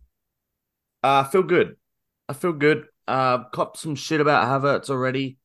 [1.03, 1.77] Uh, I feel good.
[2.29, 2.85] I feel good.
[3.09, 5.39] Uh, copped some shit about Havertz already,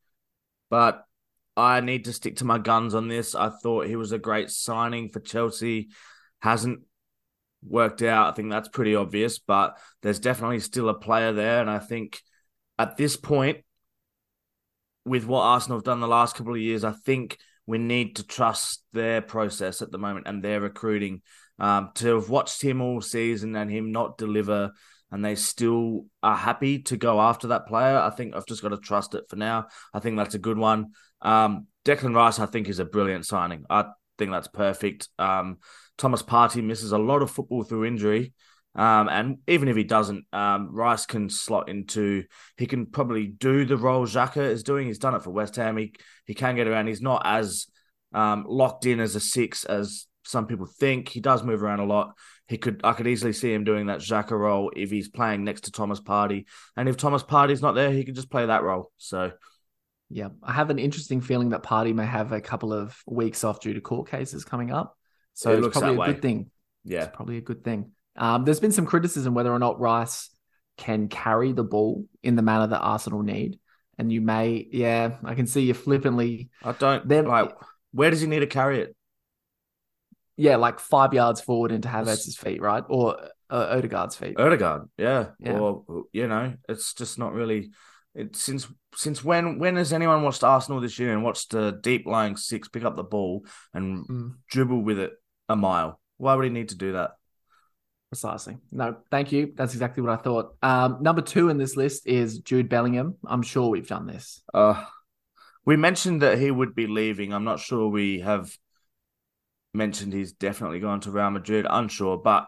[0.70, 1.06] but
[1.56, 3.34] I need to stick to my guns on this.
[3.34, 5.90] I thought he was a great signing for Chelsea
[6.40, 6.82] hasn't
[7.68, 8.32] worked out.
[8.32, 11.62] I think that's pretty obvious, but there's definitely still a player there.
[11.62, 12.22] And I think
[12.78, 13.60] at this point,
[15.06, 18.26] with what Arsenal have done the last couple of years, I think we need to
[18.26, 21.22] trust their process at the moment and their recruiting.
[21.60, 24.72] Um, to have watched him all season and him not deliver,
[25.12, 28.70] and they still are happy to go after that player, I think I've just got
[28.70, 29.68] to trust it for now.
[29.94, 30.92] I think that's a good one.
[31.22, 33.66] Um, Declan Rice, I think, is a brilliant signing.
[33.70, 33.86] I
[34.18, 35.10] think that's perfect.
[35.18, 35.58] Um,
[35.98, 38.34] Thomas Partey misses a lot of football through injury.
[38.76, 42.26] Um, and even if he doesn't, um, Rice can slot into.
[42.58, 44.86] He can probably do the role Xhaka is doing.
[44.86, 45.78] He's done it for West Ham.
[45.78, 45.94] He
[46.26, 46.88] he can get around.
[46.88, 47.66] He's not as
[48.14, 51.10] um, locked in as a six as some people think.
[51.10, 52.14] He does move around a lot.
[52.48, 52.82] He could.
[52.84, 56.00] I could easily see him doing that Xhaka role if he's playing next to Thomas
[56.00, 56.46] Partey.
[56.76, 58.92] And if Thomas Partey's not there, he can just play that role.
[58.98, 59.32] So.
[60.10, 63.60] Yeah, I have an interesting feeling that Partey may have a couple of weeks off
[63.60, 64.98] due to court cases coming up.
[65.38, 66.08] So it it's probably a way.
[66.08, 66.50] good thing.
[66.84, 67.04] Yeah.
[67.04, 67.92] It's probably a good thing.
[68.16, 70.32] Um, there's been some criticism whether or not Rice
[70.78, 73.60] can carry the ball in the manner that Arsenal need.
[74.00, 76.50] And you may, yeah, I can see you flippantly.
[76.64, 77.52] I don't then like
[77.92, 78.96] where does he need to carry it?
[80.38, 82.84] Yeah, like five yards forward into Havertz's feet, right?
[82.90, 83.20] Or
[83.52, 84.40] uh, Odegaard's feet.
[84.40, 85.28] Odegaard, yeah.
[85.40, 85.60] yeah.
[85.60, 87.70] Or you know, it's just not really.
[88.16, 92.08] It since since when when has anyone watched Arsenal this year and watched a deep
[92.08, 93.46] lying six pick up the ball
[93.76, 94.34] and mm.
[94.50, 95.12] dribble with it
[95.50, 96.00] a mile.
[96.18, 97.12] Why would he need to do that?
[98.10, 98.58] Precisely.
[98.72, 99.54] No, thank you.
[99.56, 100.56] That's exactly what I thought.
[100.62, 103.16] Um, number two in this list is Jude Bellingham.
[103.26, 104.42] I'm sure we've done this.
[104.54, 104.84] Uh,
[105.66, 107.34] We mentioned that he would be leaving.
[107.34, 108.56] I'm not sure we have
[109.74, 111.68] mentioned he's definitely gone to Real Madrid.
[111.70, 112.48] Unsure, but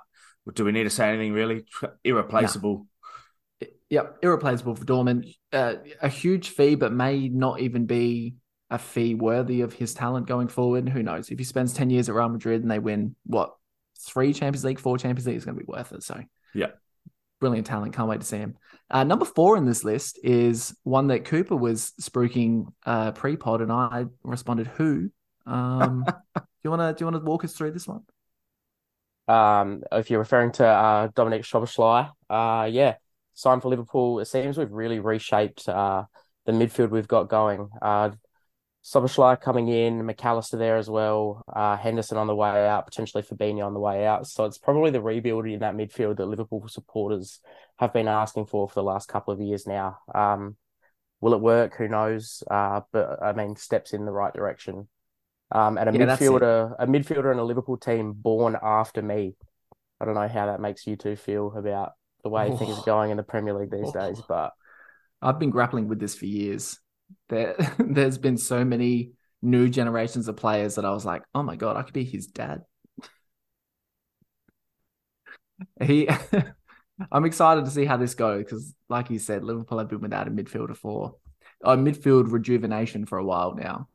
[0.54, 1.66] do we need to say anything really?
[2.06, 2.88] Irreplaceable.
[3.90, 5.36] Yep, irreplaceable for Dortmund.
[5.52, 8.36] Uh, a huge fee, but may not even be
[8.70, 10.90] a fee worthy of his talent going forward.
[10.90, 11.30] Who knows?
[11.30, 13.56] If he spends 10 years at Real Madrid and they win, what,
[14.00, 16.04] three Champions League, four Champions League, it's going to be worth it.
[16.04, 16.22] So,
[16.54, 16.68] yeah.
[17.40, 17.94] Brilliant talent.
[17.94, 18.58] Can't wait to see him.
[18.92, 23.62] Uh, number four in this list is one that Cooper was spruiking uh, pre pod,
[23.62, 25.10] and I responded, "Who?"
[25.46, 26.04] Um,
[26.36, 28.02] do you want to do you want to walk us through this one?
[29.30, 32.96] Um, if you're referring to uh, Dominik Szoboszlai, uh, yeah,
[33.36, 34.20] signed for Liverpool.
[34.20, 36.04] It seems we've really reshaped uh,
[36.46, 37.70] the midfield we've got going.
[37.82, 38.10] Uh,
[38.84, 43.66] Szoboszlai coming in, McAllister there as well, uh, Henderson on the way out, potentially Fabinho
[43.66, 44.26] on the way out.
[44.26, 47.40] So it's probably the rebuild in that midfield that Liverpool supporters
[47.78, 49.98] have been asking for for the last couple of years now.
[50.16, 50.56] Um,
[51.20, 51.76] will it work?
[51.76, 52.42] Who knows?
[52.50, 54.88] Uh, but I mean, steps in the right direction.
[55.52, 59.36] Um, and a yeah, midfielder, a midfielder and a Liverpool team born after me.
[60.00, 62.58] I don't know how that makes you two feel about the way oh.
[62.58, 64.00] things are going in the Premier League these oh.
[64.00, 64.54] days, but
[65.22, 66.80] I've been grappling with this for years.
[67.30, 71.56] There, there's been so many new generations of players that I was like, oh my
[71.56, 72.64] god, I could be his dad.
[75.82, 76.08] he,
[77.12, 80.28] I'm excited to see how this goes because, like you said, Liverpool have been without
[80.28, 81.16] a midfielder for
[81.64, 83.88] a midfield rejuvenation for a while now.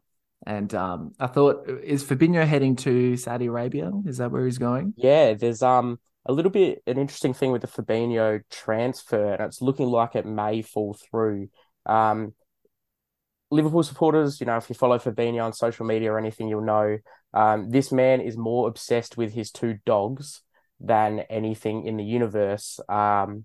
[0.46, 3.90] And um, I thought, is Fabinho heading to Saudi Arabia?
[4.06, 4.92] Is that where he's going?
[4.96, 9.62] Yeah, there's um a little bit an interesting thing with the Fabinho transfer, and it's
[9.62, 11.48] looking like it may fall through.
[11.86, 12.34] Um,
[13.54, 16.98] Liverpool supporters, you know, if you follow Fabinho on social media or anything, you'll know
[17.32, 20.42] um, this man is more obsessed with his two dogs
[20.80, 22.80] than anything in the universe.
[22.88, 23.44] Um,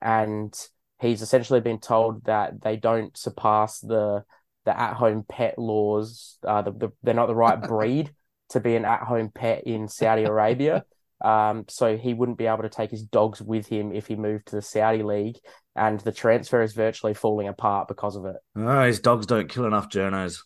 [0.00, 0.54] and
[1.00, 4.24] he's essentially been told that they don't surpass the
[4.64, 6.38] the at home pet laws.
[6.46, 8.10] Uh, the, the, they're not the right breed
[8.50, 10.84] to be an at home pet in Saudi Arabia.
[11.20, 14.46] Um, so he wouldn't be able to take his dogs with him if he moved
[14.48, 15.36] to the Saudi league,
[15.76, 18.36] and the transfer is virtually falling apart because of it.
[18.56, 20.38] Oh, his dogs don't kill enough journos.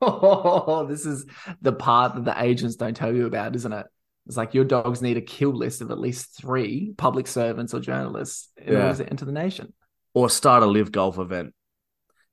[0.00, 1.26] oh, this is
[1.60, 3.86] the part that the agents don't tell you about, isn't it?
[4.26, 7.80] It's like your dogs need a kill list of at least three public servants or
[7.80, 8.86] journalists in yeah.
[8.86, 9.72] order to enter the nation.
[10.14, 11.54] Or start a live golf event.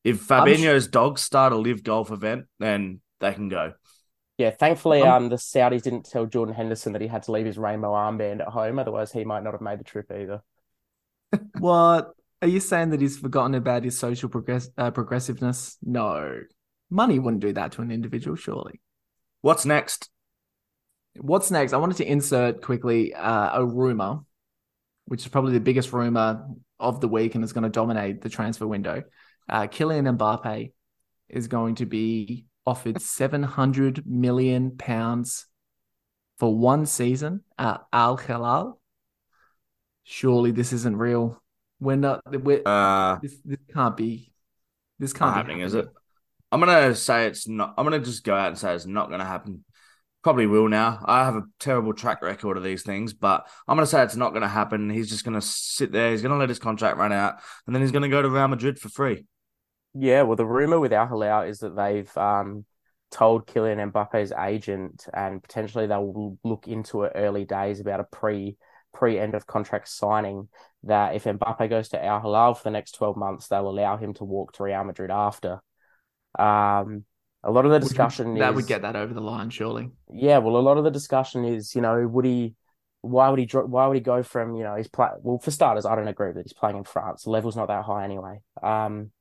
[0.04, 3.74] If Fabinho's sh- dogs start a live golf event, then they can go.
[4.38, 7.46] Yeah, thankfully, um, um, the Saudis didn't tell Jordan Henderson that he had to leave
[7.46, 8.78] his rainbow armband at home.
[8.78, 10.42] Otherwise, he might not have made the trip either.
[11.60, 15.78] what are you saying that he's forgotten about his social progress uh, progressiveness?
[15.82, 16.42] No,
[16.92, 18.80] money wouldn't do that to an individual, surely.
[19.42, 20.10] What's next?
[21.20, 21.74] What's next?
[21.74, 24.20] I wanted to insert quickly uh, a rumor,
[25.06, 26.46] which is probably the biggest rumor
[26.80, 29.04] of the week and is going to dominate the transfer window.
[29.50, 30.72] Uh, Kylian Mbappe
[31.30, 35.48] is going to be offered 700 million pounds
[36.38, 38.80] for one season at Al Hilal.
[40.04, 41.42] Surely this isn't real.
[41.80, 42.22] We're not.
[42.28, 44.34] We're, uh, this, this can't be.
[45.00, 45.88] This can't be happening, is it?
[46.52, 47.74] I'm gonna say it's not.
[47.78, 49.64] I'm gonna just go out and say it's not gonna happen.
[50.24, 51.04] Probably will now.
[51.06, 54.34] I have a terrible track record of these things, but I'm gonna say it's not
[54.34, 54.90] gonna happen.
[54.90, 56.12] He's just gonna sit there.
[56.12, 58.80] He's gonna let his contract run out, and then he's gonna go to Real Madrid
[58.80, 59.26] for free.
[60.00, 62.66] Yeah, well, the rumor with Al Hilal is that they've um,
[63.10, 68.58] told Kylian Mbappe's agent, and potentially they'll look into it early days about a pre
[68.94, 70.50] pre end of contract signing.
[70.84, 74.14] That if Mbappe goes to Al Hilal for the next twelve months, they'll allow him
[74.16, 75.62] to walk to Real Madrid after.
[76.38, 77.06] Um,
[77.44, 79.90] a lot of the discussion would, that is, would get that over the line, surely.
[80.12, 82.54] Yeah, well, a lot of the discussion is, you know, would he?
[83.02, 83.46] Why would he?
[83.46, 84.56] Why would he go from?
[84.56, 85.08] You know, he's play.
[85.22, 87.24] Well, for starters, I don't agree that he's playing in France.
[87.24, 88.42] The level's not that high anyway.
[88.62, 89.12] Um,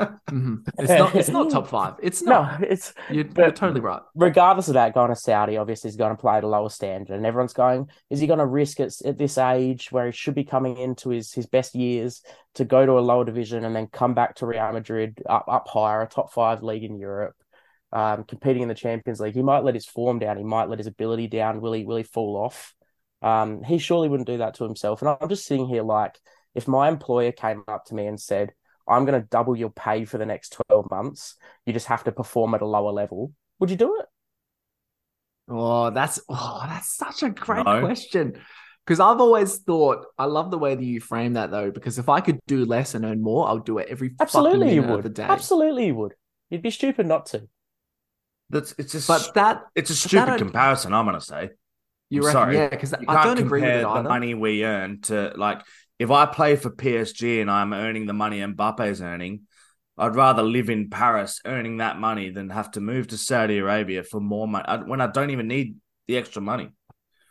[0.00, 0.54] mm-hmm.
[0.78, 1.14] It's not.
[1.14, 1.94] It's not top five.
[2.02, 2.60] It's not.
[2.60, 2.94] No, it's.
[3.10, 4.02] You're, you're, totally right.
[4.14, 7.16] Regardless of that, going to Saudi obviously is going to play at a lower standard,
[7.16, 7.88] and everyone's going.
[8.10, 11.10] Is he going to risk it at this age where he should be coming into
[11.10, 12.22] his his best years
[12.54, 15.68] to go to a lower division and then come back to Real Madrid up up
[15.68, 17.36] higher, a top five league in Europe,
[17.92, 19.34] um, competing in the Champions League?
[19.34, 20.36] He might let his form down.
[20.36, 21.60] He might let his ability down.
[21.60, 21.84] Will he?
[21.84, 22.74] Will he fall off?
[23.22, 25.00] Um, he surely wouldn't do that to himself.
[25.00, 26.18] And I'm just sitting here like,
[26.54, 28.52] if my employer came up to me and said
[28.86, 31.36] I'm going to double your pay for the next 12 months.
[31.66, 33.32] You just have to perform at a lower level.
[33.60, 34.06] Would you do it?
[35.48, 37.80] Oh, that's oh, that's such a great no.
[37.80, 38.40] question.
[38.86, 41.70] Because I've always thought I love the way that you frame that though.
[41.70, 44.74] Because if I could do less and earn more, I would do it every absolutely
[44.74, 45.18] you would.
[45.18, 46.14] Absolutely, you would.
[46.50, 47.48] You'd be stupid not to.
[48.50, 50.92] That's it's just but that it's a stupid comparison.
[50.92, 51.50] I'm gonna say.
[52.10, 52.68] You reckon, sorry, yeah?
[52.68, 55.62] Because I don't agree with it the money we earn to like
[55.98, 59.42] if I play for PSG and I'm earning the money Mbappe's earning,
[59.96, 64.02] I'd rather live in Paris earning that money than have to move to Saudi Arabia
[64.02, 65.76] for more money uh, when I don't even need
[66.08, 66.70] the extra money.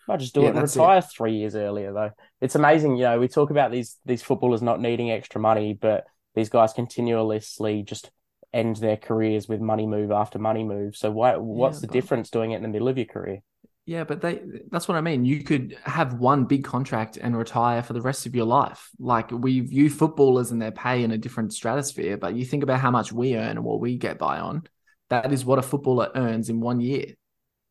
[0.08, 2.12] I just do Yeah, it and that's retire three years earlier, though.
[2.42, 3.20] It's amazing, you know.
[3.20, 8.12] We talk about these these footballers not needing extra money, but these guys continuously just
[8.54, 10.96] end their careers with money move after money move.
[10.96, 11.36] So why?
[11.38, 13.40] What's the but- difference doing it in the middle of your career?
[13.86, 14.42] Yeah, but they
[14.72, 15.26] that's what I mean.
[15.26, 18.90] You could have one big contract and retire for the rest of your life.
[18.98, 22.80] Like we view footballers and their pay in a different stratosphere, but you think about
[22.80, 24.64] how much we earn and what we get by on.
[25.10, 27.08] That is what a footballer earns in one year.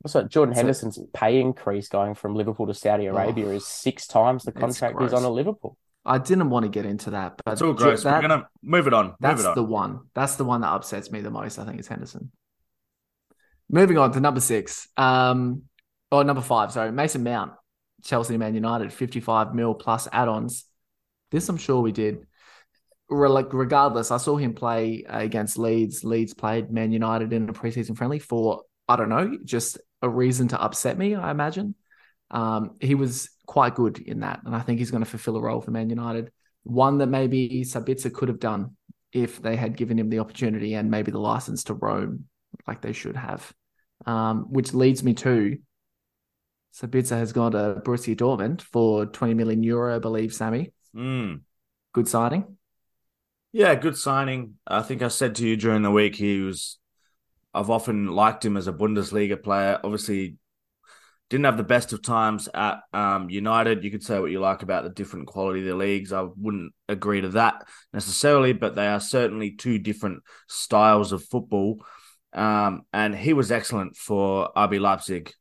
[0.06, 4.42] So Jordan So- Henderson's pay increase going from Liverpool to Saudi Arabia is six times
[4.44, 5.24] the contract he's on gross.
[5.24, 5.78] at Liverpool.
[6.04, 8.02] I didn't want to get into that, but It's all gross.
[8.02, 9.06] that- We're gonna move it on.
[9.06, 9.54] Move that's it on.
[9.54, 10.00] the one.
[10.14, 11.58] That's the one that upsets me the most.
[11.58, 12.32] I think is Henderson.
[13.70, 14.88] Moving on to number six.
[14.96, 15.62] Um,
[16.12, 16.70] or number five.
[16.70, 17.52] Sorry, Mason Mount,
[18.04, 20.64] Chelsea, Man United, fifty-five mil plus add-ons.
[21.32, 22.26] This I'm sure we did.
[23.08, 26.04] Re- regardless, I saw him play against Leeds.
[26.04, 30.48] Leeds played Man United in a preseason friendly for I don't know, just a reason
[30.48, 31.14] to upset me.
[31.14, 31.74] I imagine.
[32.30, 35.42] Um, he was quite good in that, and I think he's going to fulfill a
[35.42, 36.30] role for Man United.
[36.64, 38.76] One that maybe Sabitzer could have done
[39.12, 42.24] if they had given him the opportunity and maybe the license to roam
[42.66, 43.52] like they should have.
[44.06, 45.58] Um, which leads me to
[46.74, 50.72] Sabitzer has gone to Borussia Dortmund for 20 million euro, I believe, Sammy.
[50.96, 51.42] Mm.
[51.92, 52.56] Good signing.
[53.52, 54.54] Yeah, good signing.
[54.66, 56.78] I think I said to you during the week he was.
[57.54, 59.78] I've often liked him as a Bundesliga player.
[59.84, 60.38] Obviously,
[61.28, 63.84] didn't have the best of times at um, United.
[63.84, 66.14] You could say what you like about the different quality of the leagues.
[66.14, 71.84] I wouldn't agree to that necessarily, but they are certainly two different styles of football.
[72.32, 75.32] Um, and he was excellent for RB Leipzig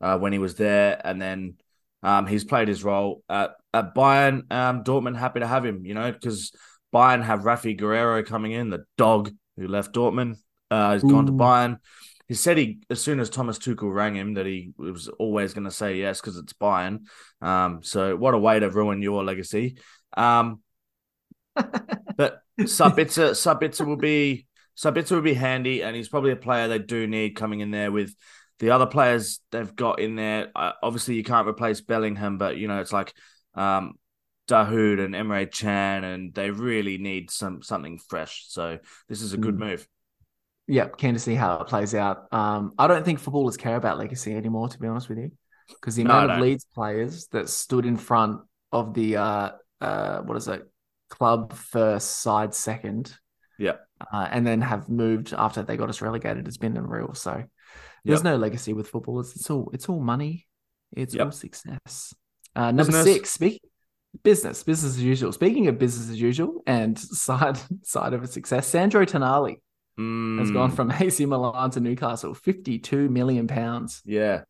[0.00, 1.54] uh, when he was there, and then
[2.02, 4.50] um, he's played his role at at Bayern.
[4.52, 6.52] Um, Dortmund happy to have him, you know, because
[6.94, 10.36] Bayern have Rafi Guerreiro coming in, the dog who left Dortmund.
[10.70, 11.78] Uh, he's gone to Bayern.
[12.28, 15.64] He said he, as soon as Thomas Tuchel rang him, that he was always going
[15.64, 17.02] to say yes because it's Bayern.
[17.40, 19.78] Um, so what a way to ruin your legacy.
[20.16, 20.60] Um,
[21.54, 26.78] but Sabitzer, Sabitzer will be Sabitzer will be handy, and he's probably a player they
[26.78, 28.14] do need coming in there with
[28.58, 30.50] the other players they've got in there.
[30.54, 33.12] Uh, obviously, you can't replace Bellingham, but you know it's like
[33.54, 33.94] um,
[34.48, 38.44] Dahoud and Emre Can, and they really need some something fresh.
[38.48, 39.58] So this is a good Mm.
[39.58, 39.88] move.
[40.68, 42.26] Yeah, keen to see how it plays out.
[42.32, 45.30] Um, I don't think footballers care about legacy anymore, to be honest with you,
[45.68, 46.40] because the amount I of.
[46.42, 48.40] Leeds players that stood in front
[48.72, 50.68] of the uh, uh, what is it,
[51.08, 53.16] club first, side second,
[53.58, 53.76] Yeah.
[54.12, 57.14] uh, and then have moved after they got us relegated has been unreal.
[57.14, 57.44] So
[58.06, 58.24] there's Yep.
[58.24, 59.34] no legacy with footballers.
[59.36, 60.46] It's all it's all money.
[60.92, 61.24] It's Yep.
[61.26, 62.14] all success.
[62.54, 63.04] Uh, number Business.
[63.04, 63.60] six, speak
[64.24, 65.32] business, business as usual.
[65.32, 69.56] Speaking of business as usual and side side of a success, Sandro Tonali
[69.98, 74.02] has gone Mm, from AC Milan to Newcastle, 52 million pounds.
[74.04, 74.42] yeah.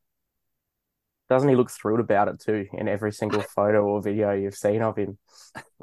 [1.29, 4.83] Doesn't he look thrilled about it too in every single photo or video you've seen
[4.83, 5.19] of him?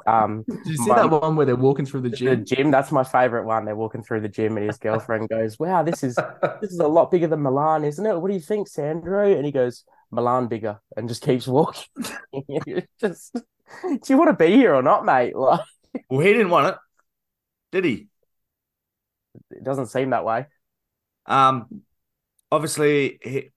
[0.06, 2.30] Um, Did you see My- that one where they're walking through the gym?
[2.30, 2.56] the gym?
[2.56, 3.64] gym, that's my favorite one.
[3.64, 6.14] They're walking through the gym and his girlfriend goes, Wow, this is
[6.60, 8.16] this is a lot bigger than Milan, isn't it?
[8.20, 9.34] What do you think, Sandro?
[9.34, 11.84] And he goes, Milan bigger, and just keeps walking.
[13.00, 15.34] Just, do you want to be here or not, mate?
[15.36, 15.60] Like,
[16.10, 16.76] Well, he didn't want it,
[17.72, 18.08] did he?
[19.50, 20.46] it doesn't seem that way.
[21.26, 21.82] Um,
[22.50, 23.50] obviously, he,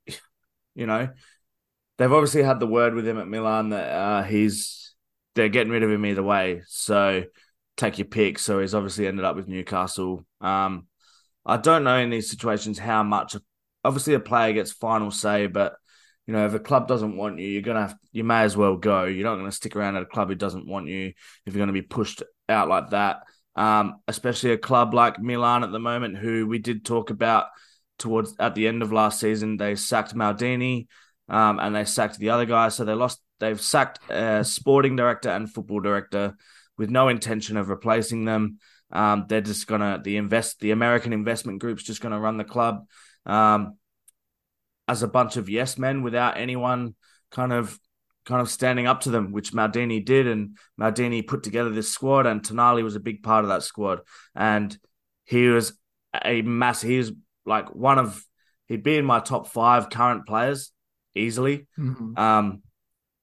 [0.75, 1.09] you know,
[1.97, 4.95] they've obviously had the word with him at Milan that uh, he's
[5.35, 6.61] they're getting rid of him either way.
[6.67, 7.23] So
[7.75, 8.39] take your pick.
[8.39, 10.25] So he's obviously ended up with Newcastle.
[10.41, 10.87] Um,
[11.45, 13.35] I don't know in these situations how much.
[13.83, 15.75] Obviously, a player gets final say, but
[16.25, 17.95] you know, if a club doesn't want you, you're gonna have.
[18.11, 19.05] You may as well go.
[19.05, 21.13] You're not to stick around at a club who doesn't want you
[21.45, 23.21] if you're to be pushed out like that.
[23.55, 27.47] Um, especially a club like Milan at the moment, who we did talk about
[27.97, 29.57] towards at the end of last season.
[29.57, 30.87] They sacked Maldini,
[31.29, 32.69] um, and they sacked the other guy.
[32.69, 33.21] So they lost.
[33.39, 36.35] They've sacked a sporting director and football director
[36.77, 38.57] with no intention of replacing them.
[38.91, 42.85] Um, they're just gonna the invest the American investment group's just gonna run the club
[43.25, 43.77] um,
[44.87, 46.95] as a bunch of yes men without anyone
[47.29, 47.77] kind of
[48.25, 52.25] kind of standing up to them, which Maldini did, and Maldini put together this squad,
[52.25, 54.01] and Tonali was a big part of that squad,
[54.35, 54.77] and
[55.25, 55.77] he was
[56.25, 56.81] a mass.
[56.81, 57.11] He was
[57.45, 58.23] like one of
[58.67, 60.71] he'd be in my top five current players
[61.17, 62.17] easily Mhm.
[62.17, 62.61] um,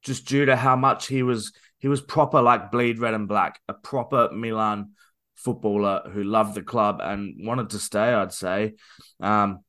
[0.02, 3.60] just due to how much he was he was proper like bleed red and black,
[3.68, 4.92] a proper Milan
[5.34, 8.74] footballer who loved the club and wanted to stay, I'd say,
[9.20, 9.60] um,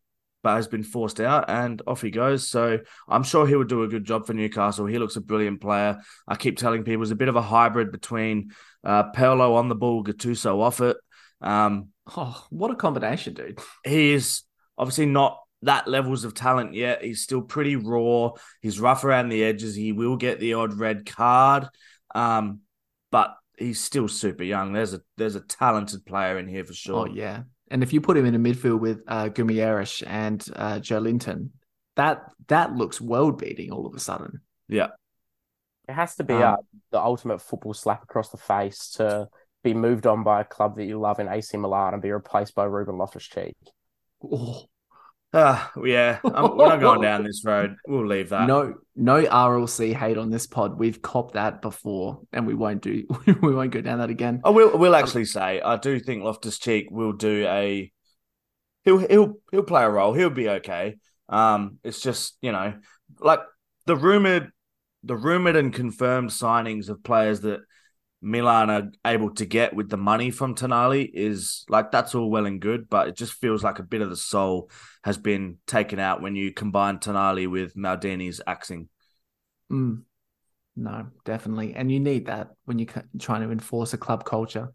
[0.44, 2.48] but has been forced out and off he goes.
[2.48, 4.86] So I'm sure he would do a good job for Newcastle.
[4.86, 6.00] He looks a brilliant player.
[6.28, 8.52] I keep telling people he's a bit of a hybrid between
[8.84, 10.98] uh, Pirlo on the ball, Gattuso off it.
[11.42, 13.60] Um, Oh, what a combination, dude.
[13.84, 14.44] he is
[14.78, 17.04] obviously not that levels of talent yet.
[17.04, 18.32] He's still pretty raw.
[18.62, 19.76] He's rough around the edges.
[19.76, 21.68] He will get the odd red card,
[22.14, 22.62] um,
[23.12, 24.74] but he's still super young.
[24.74, 27.08] There's a there's a talented player in here for sure.
[27.10, 27.44] Oh yeah.
[27.72, 31.50] And if you put him in a midfield with uh Guimarães and uh Joelinton,
[31.96, 34.42] that that looks world beating all of a sudden.
[34.68, 34.90] Yeah,
[35.88, 36.56] It has to be Um, uh,
[36.92, 39.30] the ultimate football slap across the face to
[39.64, 42.54] be moved on by a club that you love in AC Milan and be replaced
[42.56, 43.56] by Ruben Loftus Cheek.
[44.24, 44.66] Oh,
[45.34, 46.20] Ah, yeah.
[46.24, 47.76] Um, we're not going down this road.
[47.88, 48.48] We'll leave that.
[48.48, 50.80] no, no RLC hate on this pod.
[50.80, 53.06] We've copped that before, and we won't do.
[53.42, 54.42] we won't go down that again.
[54.46, 54.78] I will.
[54.78, 57.92] Will actually say I do think Loftus Cheek will do a.
[58.84, 60.14] He'll he'll he'll play a role.
[60.14, 60.96] He'll be okay.
[61.28, 62.76] Um, it's just you know
[63.20, 63.42] like
[63.86, 64.52] the rumored,
[65.04, 67.60] the rumored and confirmed signings of players that
[68.26, 72.48] Milan are able to get with the money from Tonali is like that's all well
[72.48, 74.72] and good, but it just feels like a bit of the soul
[75.04, 78.90] has been taken out when you combine Tonali with Maldini's axing.
[79.72, 80.02] Mm.
[80.76, 84.74] No, definitely, and you need that when you're trying to enforce a club culture.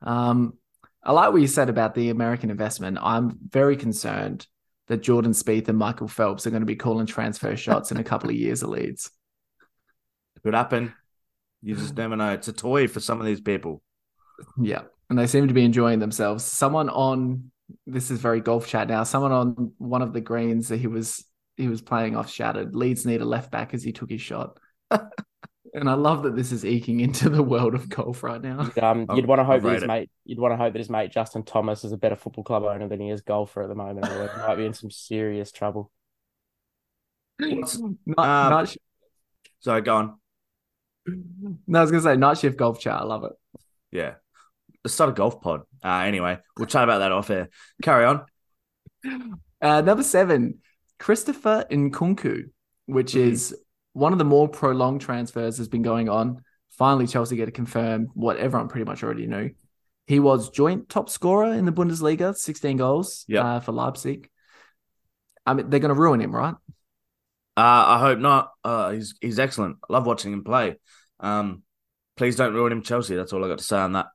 [0.00, 0.54] Um,
[1.02, 2.98] I like what you said about the American investment.
[3.02, 4.46] I'm very concerned
[4.86, 8.04] that Jordan Spieth and Michael Phelps are going to be calling transfer shots in a
[8.04, 9.10] couple of years of Leeds.
[10.42, 10.94] Could happen.
[11.64, 12.32] You just never know.
[12.32, 13.82] It's a toy for some of these people.
[14.60, 16.44] Yeah, and they seem to be enjoying themselves.
[16.44, 17.50] Someone on
[17.86, 19.02] this is very golf chat now.
[19.04, 21.24] Someone on one of the greens that he was
[21.56, 22.74] he was playing off shattered.
[22.76, 24.58] Leeds need a left back as he took his shot.
[24.90, 28.70] and I love that this is eking into the world of golf right now.
[28.82, 29.86] Um, you'd want to hope that his it.
[29.86, 32.64] mate, you'd want to hope that his mate Justin Thomas is a better football club
[32.64, 34.06] owner than he is golfer at the moment.
[34.08, 35.90] Or he might be in some serious trouble.
[37.38, 38.76] What's- Night, Um, night sh-
[39.60, 40.18] So go on.
[41.66, 42.94] no, I was gonna say night shift golf chat.
[43.00, 43.32] I love it.
[43.90, 44.14] Yeah.
[44.84, 45.62] Let's start a golf pod.
[45.82, 47.48] Uh, anyway, we'll chat about that off air.
[47.82, 48.24] Carry on.
[49.60, 50.58] Uh, number seven,
[50.98, 52.50] Christopher Nkunku,
[52.86, 53.20] which Mhm.
[53.32, 53.56] is
[53.92, 56.42] one of the more prolonged transfers has been going on.
[56.70, 59.50] Finally, Chelsea get to confirm what everyone pretty much already knew.
[60.06, 63.44] He was joint top scorer in the Bundesliga, 16 goals Yep.
[63.44, 64.28] uh, for Leipzig.
[65.46, 66.54] I mean, they're going to ruin him, right?
[67.56, 68.50] Uh, I hope not.
[68.64, 69.76] Uh, he's he's excellent.
[69.88, 70.76] I love watching him play.
[71.20, 71.62] Um,
[72.16, 73.14] please don't ruin him, Chelsea.
[73.14, 74.06] That's all I got to say on that.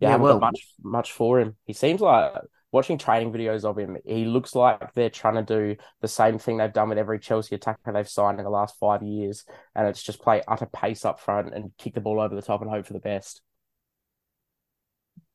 [0.00, 1.56] Yeah, Yeah, I haven't well- got much much for him.
[1.64, 2.32] He seems like
[2.72, 6.56] watching training videos of him, he looks like they're trying to do the same thing
[6.58, 9.44] they've done with every Chelsea attacker they've signed in the last five years,
[9.74, 12.60] and it's just play utter pace up front and kick the ball over the top
[12.62, 13.40] and hope for the best.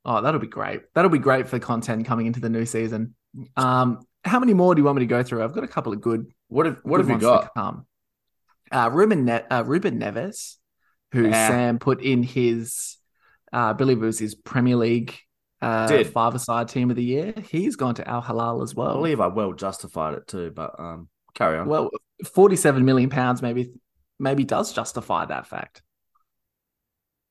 [0.03, 0.81] Oh, that'll be great.
[0.95, 3.15] That'll be great for content coming into the new season.
[3.55, 5.43] Um, how many more do you want me to go through?
[5.43, 7.53] I've got a couple of good What have what good have you got?
[7.55, 7.85] come.
[8.71, 10.57] Uh, Ruben, ne- uh, Ruben Neves,
[11.11, 11.47] who Yeah.
[11.47, 12.97] Sam put in his,
[13.51, 15.17] uh, I believe it was his Premier League
[15.61, 17.33] uh, five-a-side team of the year.
[17.49, 18.91] He's gone to Al Hilal as well.
[18.91, 21.67] I believe I well justified it too, but um, carry on.
[21.67, 21.89] Well,
[22.33, 23.71] forty-seven million pounds maybe
[24.19, 25.81] maybe does justify that fact.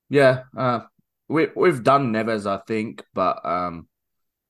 [0.09, 0.81] yeah, uh,
[1.29, 3.89] we we've done Neves, I think, but um,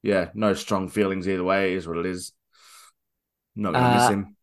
[0.03, 1.72] yeah, no strong feelings either way.
[1.72, 2.32] It is what it is.
[3.57, 4.36] Not gonna miss Uh, him.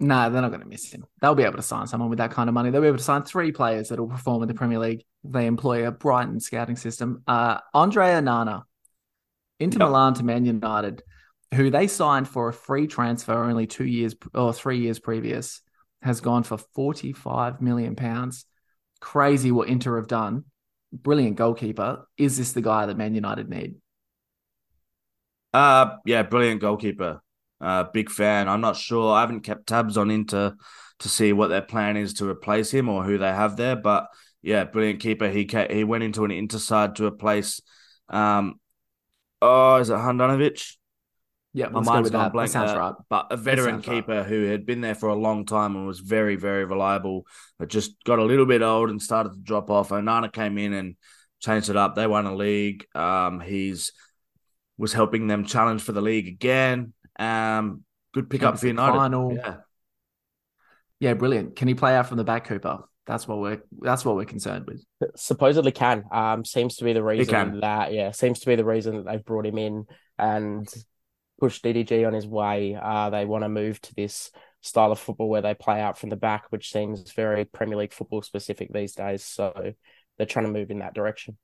[0.00, 1.04] No, they're not going to miss him.
[1.20, 2.70] They'll be able to sign someone with that kind of money.
[2.70, 5.04] They'll be able to sign three players that will perform in the Premier League.
[5.24, 7.24] They employ a Brighton scouting system.
[7.26, 8.62] Uh, André Onana,
[9.58, 9.88] Inter Yep.
[9.88, 11.02] Milan to Man United,
[11.52, 15.62] who they signed for a free transfer only two years or three years previous,
[16.02, 18.44] has gone for 45 million pounds.
[19.00, 20.44] Crazy what Inter have done.
[20.92, 22.06] Brilliant goalkeeper.
[22.16, 23.74] Is this the guy that Man United need?
[25.52, 27.20] Uh, yeah, brilliant goalkeeper.
[27.60, 28.48] Uh, big fan.
[28.48, 29.12] I'm not sure.
[29.14, 30.54] I haven't kept tabs on Inter
[31.00, 33.76] to see what their plan is to replace him or who they have there.
[33.76, 34.08] But
[34.42, 35.28] yeah, brilliant keeper.
[35.28, 37.60] He he went into an Inter side to replace.
[38.08, 38.60] Um,
[39.42, 40.74] oh, is it Handanovic?
[41.54, 42.32] Yeah, My go gone that.
[42.32, 42.48] blank.
[42.48, 42.78] that sounds there.
[42.78, 42.94] right.
[43.08, 43.94] But a veteran sounds right.
[43.96, 47.26] keeper who had been there for a long time and was very, very reliable,
[47.58, 49.88] but just got a little bit old and started to drop off.
[49.88, 50.96] Onana came in and
[51.40, 51.94] changed it up.
[51.94, 52.84] They won a league.
[52.94, 53.92] Um, he's
[54.78, 56.94] was helping them challenge for the league again.
[57.18, 58.96] Um, good pickup for United.
[58.96, 59.34] final.
[59.34, 59.56] Yeah.
[61.00, 61.56] Yeah, brilliant.
[61.56, 62.80] Can he play out from the back, Cooper?
[63.06, 64.84] That's what we're that's what we're concerned with.
[65.16, 66.04] Supposedly can.
[66.12, 67.60] Um, seems to be the reason can.
[67.60, 69.86] that yeah, seems to be the reason that they've brought him in
[70.18, 70.68] and
[71.40, 72.78] pushed DDG on his way.
[72.80, 76.10] Uh, they want to move to this style of football where they play out from
[76.10, 79.24] the back, which seems very Premier League football specific these days.
[79.24, 79.72] So
[80.16, 81.38] they're trying to move in that direction.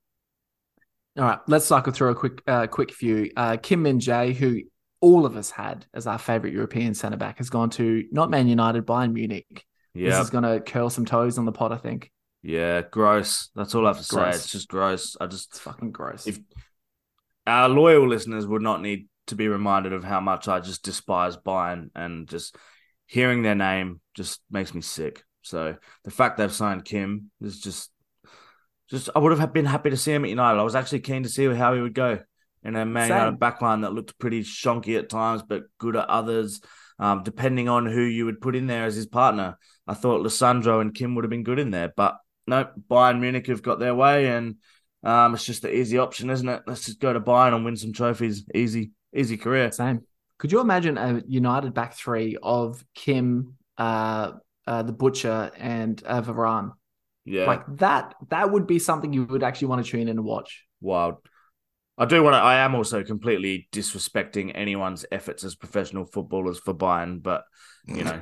[1.17, 3.31] All right, let's cycle through a quick uh, quick few.
[3.37, 4.61] Uh, Kim Min Jae, who
[5.01, 8.47] all of us had as our favorite European centre back, has gone to not Man
[8.47, 9.63] United, Bayern Munich.
[9.93, 12.11] Yeah, This is going to curl some toes on the pot, I think.
[12.43, 13.49] Yeah, gross.
[13.55, 14.29] That's all I have to say.
[14.29, 15.15] It's just gross.
[15.21, 16.27] I just It's fucking gross.
[16.27, 16.39] If-
[17.47, 21.37] our loyal listeners would not need to be reminded of how much I just despise
[21.37, 22.55] Bayern and just
[23.05, 25.23] hearing their name just makes me sick.
[25.43, 27.91] So the fact they've signed Kim is just,
[28.89, 30.59] just I would have been happy to see him at United.
[30.59, 32.19] I was actually keen to see how he would go
[32.63, 33.37] in a Man United Same.
[33.37, 36.61] backline that looked pretty shonky at times, but good at others.
[36.97, 40.79] Um, depending on who you would put in there as his partner, I thought Lisandro
[40.79, 42.17] and Kim would have been good in there, but
[42.47, 44.55] no, Bayern Munich have got their way and.
[45.03, 46.63] Um, it's just the easy option, isn't it?
[46.65, 48.43] Let's just go to Bayern and win some trophies.
[48.55, 49.71] Easy, easy career.
[49.71, 50.01] Same.
[50.39, 54.31] Could you imagine a United back three of Kim, uh,
[54.65, 56.71] uh, the Butcher, and uh, Varane?
[57.25, 58.13] Yeah, Like that.
[58.29, 60.63] That would be something you would actually want to tune in and watch.
[60.79, 61.15] wild.
[61.97, 62.37] I do want to.
[62.39, 67.45] I am also completely disrespecting anyone's efforts as professional footballers for Bayern, but
[67.87, 68.21] you know,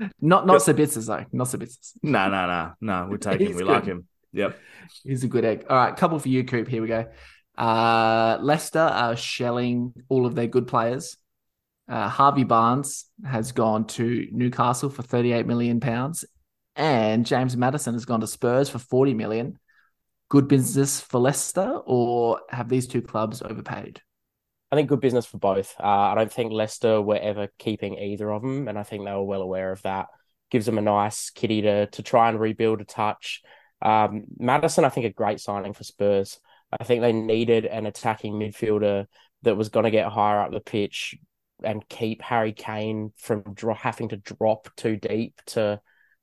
[0.20, 1.24] Not not Sabitzers though.
[1.32, 1.92] Not Sabitzers.
[2.02, 3.08] no, no, no, no.
[3.10, 3.52] We take him.
[3.52, 3.66] We good.
[3.66, 4.06] like him.
[4.32, 4.58] Yep.
[5.04, 5.66] He's a good egg.
[5.68, 6.68] All right, couple for you, Coop.
[6.68, 7.06] Here we go.
[7.58, 11.16] Uh, Leicester are shelling all of their good players.
[11.88, 16.24] Uh, Harvey Barnes has gone to Newcastle for 38 million pounds,
[16.80, 19.58] and James Maddison has gone to Spurs for 40 million.
[20.30, 24.00] Good business for Leicester, or have these two clubs overpaid?
[24.72, 25.74] I think good business for both.
[25.78, 29.12] Uh, I don't think Leicester were ever keeping either of them, and I think they
[29.12, 30.06] were well aware of that.
[30.50, 33.42] Gives them a nice kitty to to try and rebuild a touch.
[33.82, 36.40] Um, Madison, I think, a great signing for Spurs.
[36.80, 39.04] I think they needed an attacking midfielder
[39.42, 41.16] that was going to get higher up the pitch
[41.62, 45.80] and keep Harry Kane from dro- having to drop too deep to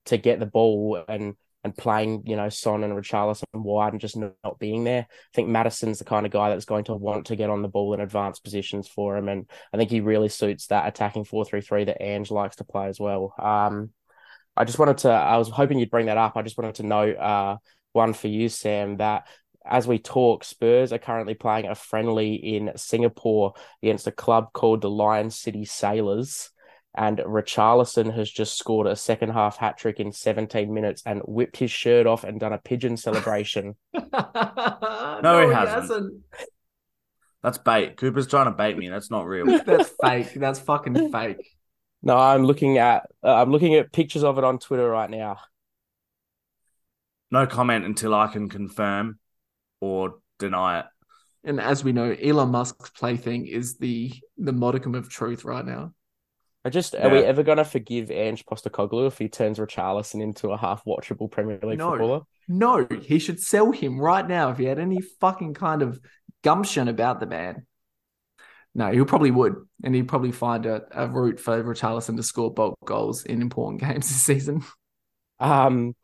[0.07, 4.15] to get the ball and and playing, you know, Son and Richarlison wide and just
[4.15, 5.07] not being there.
[5.09, 7.67] I think Maddison's the kind of guy that's going to want to get on the
[7.67, 9.27] ball in advanced positions for him.
[9.27, 12.63] And I think he really suits that attacking 4 3 3 that Ange likes to
[12.63, 13.33] play as well.
[13.37, 13.89] Um,
[14.55, 16.37] I just wanted to, I was hoping you'd bring that up.
[16.37, 17.57] I just wanted to note uh,
[17.91, 19.27] one for you, Sam, that
[19.65, 23.53] as we talk, Spurs are currently playing a friendly in Singapore
[23.83, 26.49] against a club called the Lion City Sailors.
[26.97, 31.57] And Richarlison has just scored a second half hat trick in 17 minutes and whipped
[31.57, 33.75] his shirt off and done a pigeon celebration.
[33.93, 36.23] no, he hasn't.
[37.43, 37.97] That's bait.
[37.97, 38.89] Cooper's trying to bait me.
[38.89, 39.45] That's not real.
[39.65, 40.33] That's fake.
[40.33, 41.55] That's fucking fake.
[42.01, 45.37] No, I'm looking at uh, I'm looking at pictures of it on Twitter right now.
[47.29, 49.19] No comment until I can confirm
[49.81, 50.85] or deny it.
[51.43, 55.93] And as we know, Elon Musk's plaything is the the modicum of truth right now.
[56.67, 60.57] I just are we ever gonna forgive Ange Postecoglou if he turns Richarlison into a
[60.57, 61.91] half watchable Premier League No.
[61.91, 62.21] footballer?
[62.49, 65.97] No, he should sell him right now if he had any fucking kind of
[66.43, 67.65] gumption about the man.
[68.75, 72.53] No, he probably would, and he'd probably find a, a route for Richarlison to score
[72.53, 74.61] bulk goals in important games this season.
[75.39, 75.95] Um,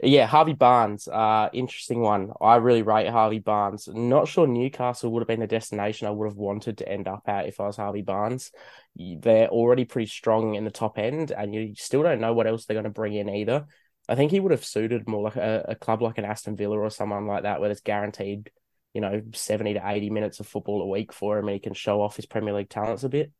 [0.00, 2.32] yeah, Harvey Barnes, uh, interesting one.
[2.40, 3.88] I really rate Harvey Barnes.
[3.88, 7.22] Not sure Newcastle would have been the destination I would have wanted to end up
[7.26, 8.50] at if I was Harvey Barnes.
[8.96, 12.64] They're already pretty strong in the top end, and you still don't know what else
[12.64, 13.66] they're going to bring in either.
[14.08, 16.78] I think he would have suited more like a, a club like an Aston Villa
[16.78, 18.50] or someone like that, where it's guaranteed,
[18.94, 21.74] you know, 70 to 80 minutes of football a week for him and he can
[21.74, 23.30] show off his Premier League talents a bit.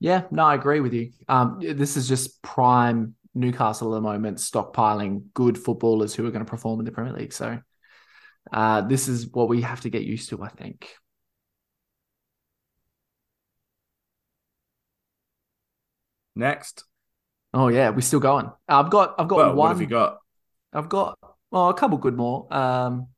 [0.00, 1.12] Yeah, no, I agree with you.
[1.28, 6.44] Um, this is just prime Newcastle at the moment, stockpiling good footballers who are going
[6.44, 7.32] to perform in the Premier League.
[7.32, 7.58] So,
[8.52, 10.88] uh, this is what we have to get used to, I think.
[16.36, 16.84] Next.
[17.52, 18.50] Oh yeah, we're still going.
[18.68, 19.56] I've got, I've got Well, one.
[19.56, 20.18] what have you got?
[20.72, 21.16] I've got
[21.50, 22.52] well, a couple good more.
[22.52, 23.08] Um,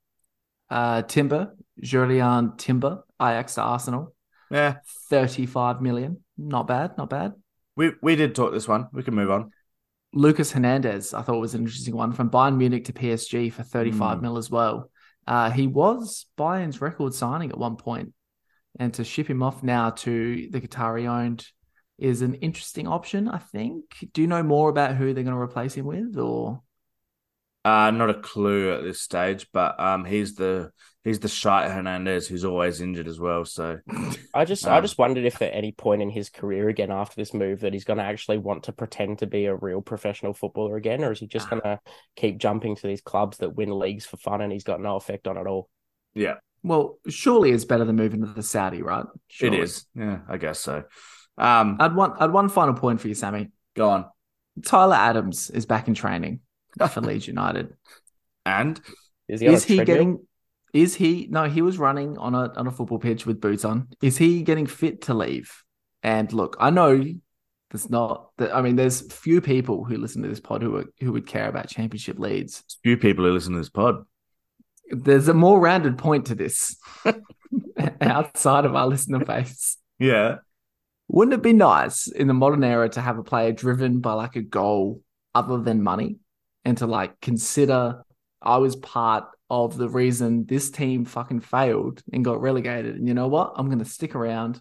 [0.69, 4.15] uh, Timber, Jurrien Timber, Ajax to Arsenal,
[4.51, 4.77] Yeah,
[5.09, 6.23] thirty-five million.
[6.37, 7.33] Not bad, not bad.
[7.77, 8.89] we we did talk this one.
[8.93, 9.53] We can move on.
[10.17, 14.19] Lucas Hernandez, I thought was an interesting one from Bayern Munich to PSG for 35
[14.19, 14.23] Mm.
[14.23, 14.91] mil as well.
[15.27, 18.15] Uh, he was Bayern's record signing at one point,
[18.79, 21.47] and to ship him off now to the Qatari owned
[21.99, 23.29] is an interesting option.
[23.29, 23.83] I think.
[24.15, 26.63] Do you know more about who they're going to replace him with, or
[27.67, 30.71] Uh, not a clue at this stage, but um, he's the
[31.03, 33.45] he's the shite Hernandez who's always injured as well.
[33.45, 33.79] So
[34.33, 37.17] I just I Um, just wondered if at any point in his career again after
[37.17, 40.33] this move that he's going to actually want to pretend to be a real professional
[40.33, 41.81] footballer again, or is he just going to
[42.15, 45.27] keep jumping to these clubs that win leagues for fun and he's got no effect
[45.27, 45.69] on it all?
[46.15, 49.07] yeah, well, surely it's better than moving to the Saudi, right?
[49.27, 49.59] Surely.
[49.59, 49.87] it is.
[49.95, 50.85] Yeah, I guess so.
[51.37, 53.51] Um, I'd want I'd one final point for you, Sammy.
[53.75, 54.07] go on.
[54.65, 56.41] Tyler Adams is back in training
[56.91, 57.75] for Leeds United.
[58.45, 58.81] And
[59.29, 60.27] Is he is he getting
[60.73, 63.89] is he no he was running on a on a football pitch with boots on
[64.03, 65.63] is he getting fit to leave
[66.03, 67.03] and look i know
[67.71, 68.31] There's not.
[68.39, 71.49] I mean, there's few people who listen to this pod who are, who would care
[71.49, 72.63] about championship Leeds.
[72.85, 74.05] Few people who listen to this pod.
[74.91, 76.77] There's a more rounded point to this
[78.01, 79.79] outside of our listener base.
[79.99, 80.37] Yeah.
[81.09, 84.37] Wouldn't it be nice in the modern era to have a player driven by like
[84.37, 85.03] a goal
[85.35, 86.19] other than money
[86.67, 88.03] and to like consider
[88.43, 92.97] I was part of the reason this team fucking failed and got relegated.
[92.97, 93.53] And you know what?
[93.57, 94.61] I'm going to stick around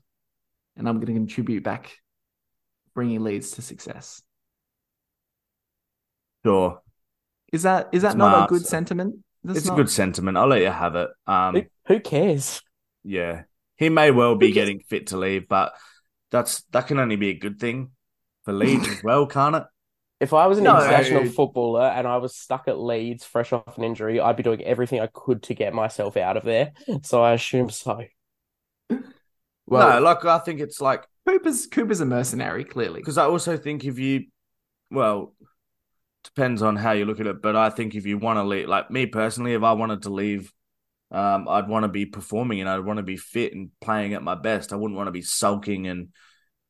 [0.78, 1.98] and I'm going to contribute back,
[2.94, 4.22] bringing Leeds to success.
[6.46, 6.82] Sure.
[7.52, 8.68] Is that is that It's not a good answer.
[8.70, 9.16] sentiment?
[9.44, 10.38] That's it's not- a good sentiment.
[10.38, 11.10] I'll let you have it.
[11.28, 12.62] Um, Who, who cares?
[13.04, 13.44] yeah,
[13.78, 15.74] he may well be getting fit to leave, but
[16.32, 17.92] that's that can only be a good thing
[18.44, 19.64] for Leeds as well, can't it?
[20.20, 20.80] If I was an No.
[20.80, 24.64] international footballer and I was stuck at Leeds fresh off an injury, I'd be doing
[24.64, 26.72] everything I could to get myself out of there.
[27.04, 28.02] So I assume so.
[29.68, 33.00] Well, no, like I think it's like Cooper's Cooper's a mercenary, clearly.
[33.00, 34.26] because I also think if you,
[34.92, 35.34] well,
[36.24, 38.68] depends on how you look at it, but I think if you want to leave,
[38.68, 40.52] like me personally, if I wanted to leave,
[41.12, 44.24] um, I'd want to be performing and I'd want to be fit and playing at
[44.24, 44.74] my best.
[44.74, 46.10] I wouldn't want to be sulking and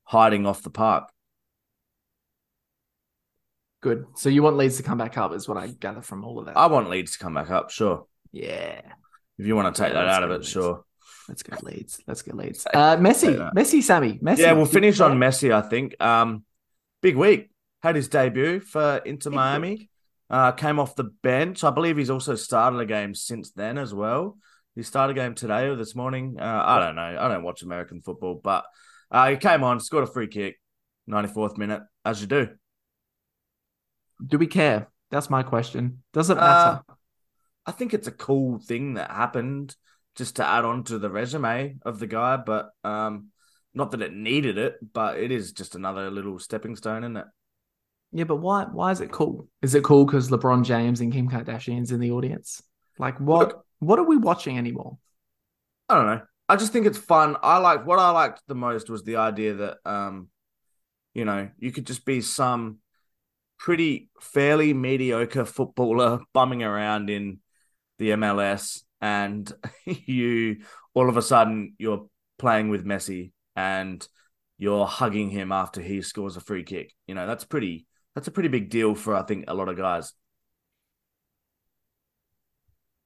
[0.03, 1.09] hiding off the park.
[3.85, 4.05] Good.
[4.15, 6.47] So you want Leeds to come back up, is what I gather from all of
[6.47, 6.57] that.
[6.57, 8.07] I want Leeds to come back up, sure.
[8.31, 8.81] yeah.
[9.37, 10.49] If you want to take Yeah, that out of it, Leeds.
[10.49, 10.83] sure.
[11.29, 12.01] Let's go Leeds.
[12.07, 12.65] Let's go Leeds.
[12.73, 14.39] Uh, Messi, Messi, Sammy, Messi.
[14.39, 15.95] Yeah, we'll finish on Messi, I think.
[16.01, 16.45] Um,
[17.03, 17.51] big week.
[17.83, 19.69] Had his debut for Inter Big Miami.
[19.69, 19.89] week.
[20.31, 21.63] Uh, came off the bench.
[21.63, 24.39] I believe he's also started a game since then as well.
[24.73, 26.37] He started a game today or this morning.
[26.39, 27.17] Uh, I don't know.
[27.19, 28.65] I don't watch American football, but
[29.11, 30.59] uh, he came on, scored a free kick,
[31.07, 32.47] 94th minute, as you do.
[34.25, 34.87] Do we care?
[35.11, 36.03] That's my question.
[36.13, 36.81] Does it Uh, matter?
[37.65, 39.75] I think it's a cool thing that happened
[40.15, 43.27] just to add on to the resume of the guy, but um,
[43.73, 47.25] not that it needed it, but it is just another little stepping stone, isn't it?
[48.11, 48.63] yeah, but why?
[48.63, 49.49] Why is it cool?
[49.61, 52.61] Is it cool because LeBron James and Kim Kardashian's in the audience?
[52.97, 53.47] Like, what?
[53.49, 54.97] Look- what are we watching anymore?
[55.89, 56.21] I don't know.
[56.47, 57.35] I just think it's fun.
[57.43, 60.29] I like what I liked the most was the idea that um,
[61.13, 62.77] you know, you could just be some
[63.57, 67.39] pretty fairly mediocre footballer bumming around in
[67.99, 69.51] the MLS and
[69.85, 70.57] you
[70.93, 74.07] all of a sudden you're playing with Messi and
[74.57, 76.93] you're hugging him after he scores a free kick.
[77.07, 79.77] You know, that's pretty that's a pretty big deal for I think a lot of
[79.77, 80.13] guys.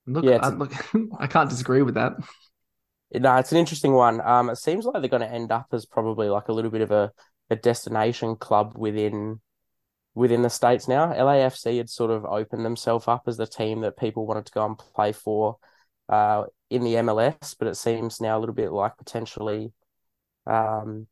[0.06, 0.72] Look, Yeah, it's I, a- look,
[1.20, 2.14] I can't disagree with that.
[3.14, 4.22] No, it's an interesting one.
[4.22, 6.82] Um, it seems like they're going to end up as probably like a little bit
[6.82, 7.12] of a,
[7.50, 9.42] a destination club within
[10.20, 11.14] within the states now.
[11.14, 14.66] LAFC had sort of opened themselves up as the team that people wanted to go
[14.66, 15.58] and play for
[16.10, 19.72] uh, in the MLS, but it seems now a little bit like potentially
[20.46, 21.08] um,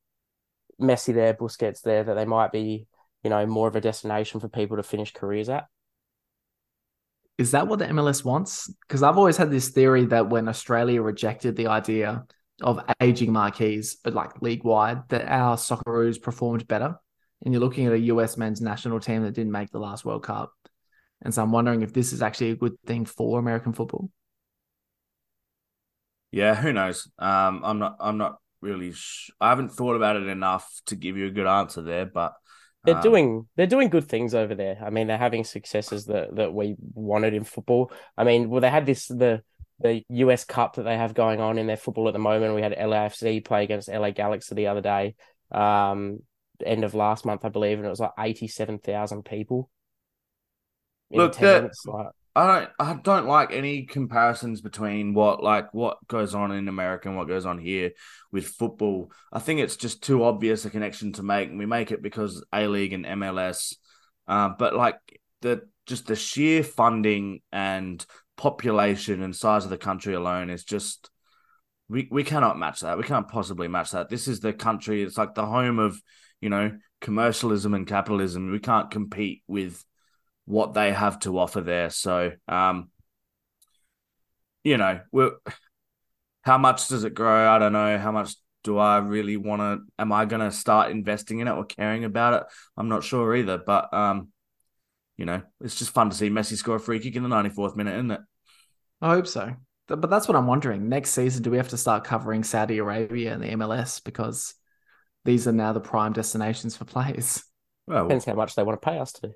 [0.79, 2.85] Messi there, Busquets there, that they might be,
[3.23, 5.67] you know, more of a destination for people to finish careers at.
[7.37, 8.69] Is that what the MLS wants?
[8.81, 12.25] Because I've always had this theory that when Australia rejected the idea
[12.61, 16.97] of aging marquees, but like league wide, that our Socceroos performed better.
[17.43, 20.23] And you're looking at a US men's national team that didn't make the last World
[20.23, 20.51] Cup.
[21.21, 24.09] And so I'm wondering if this is actually a good thing for American football.
[26.31, 27.09] Yeah, who knows?
[27.17, 27.97] Um, I'm not.
[27.99, 28.91] I'm not really.
[28.91, 32.33] Sh- I haven't thought about it enough to give you a good answer there, but
[32.85, 34.77] They're um, doing they're doing good things over there.
[34.83, 37.91] I mean, they're having successes that that we wanted in football.
[38.17, 39.41] I mean, well, they had this the
[39.79, 42.55] the US Cup that they have going on in their football at the moment.
[42.55, 45.15] We had LAFC play against LA Galaxy the other day,
[45.51, 46.19] um,
[46.65, 49.69] end of last month, I believe, and it was like eighty seven thousand people.
[51.11, 51.71] Look, that-.
[51.85, 52.69] Like, I don't.
[52.79, 57.27] I don't like any comparisons between what like what goes on in America and what
[57.27, 57.91] goes on here
[58.31, 59.11] with football.
[59.31, 62.43] I think it's just too obvious a connection to make, and we make it because
[62.53, 63.75] A League and MLS.
[64.27, 64.99] Uh, but like
[65.41, 68.05] the just the sheer funding and
[68.35, 71.09] population and size of the country alone is just
[71.89, 72.97] we we cannot match that.
[72.97, 74.09] We can't possibly match that.
[74.09, 75.01] This is the country.
[75.01, 75.99] It's like the home of
[76.41, 78.51] you know commercialism and capitalism.
[78.51, 79.83] We can't compete with
[80.45, 81.89] what they have to offer there.
[81.89, 82.89] So, um,
[84.63, 84.99] you know,
[86.41, 87.49] how much does it grow?
[87.49, 87.97] I don't know.
[87.97, 89.79] How much do I really want to?
[89.99, 92.43] Am I going to start investing in it or caring about it?
[92.75, 93.57] I'm not sure either.
[93.57, 94.29] But, um,
[95.17, 97.75] you know, it's just fun to see Messi score a free kick in the 94th
[97.75, 98.21] minute, isn't it?
[99.01, 99.53] I hope so.
[99.87, 100.89] But that's what I'm wondering.
[100.89, 104.53] Next season, do we have to start covering Saudi Arabia and the MLS because
[105.27, 107.43] these are now the prime destinations for players?
[107.85, 109.33] Well, depends how much they want to pay us to.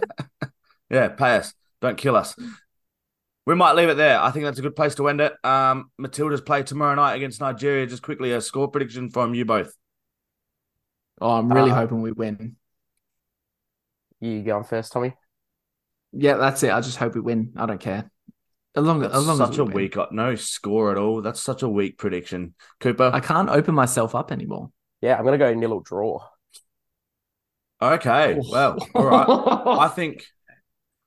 [0.90, 1.52] yeah, pay us.
[1.82, 2.34] Don't kill us.
[3.44, 4.18] We might leave it there.
[4.18, 5.34] I think that's a good place to end it.
[5.44, 7.86] Um, Matilda's play tomorrow night against Nigeria.
[7.86, 9.74] Just quickly, a score prediction from you both.
[11.20, 12.56] Oh, I'm really Uh, hoping we win.
[14.20, 15.14] You going first, Tommy?
[16.12, 16.72] Yeah, that's it.
[16.72, 17.52] I just hope we win.
[17.56, 18.10] I don't care.
[18.76, 19.74] As long as, That's as long such a we win.
[19.74, 21.22] weak, no score at all.
[21.22, 22.54] That's such a weak prediction.
[22.80, 23.10] Cooper.
[23.12, 24.70] I can't open myself up anymore.
[25.00, 26.20] Yeah, I'm gonna go nil or draw.
[27.82, 28.50] Okay, Oh.
[28.50, 29.26] well, all right.
[29.80, 30.24] I think,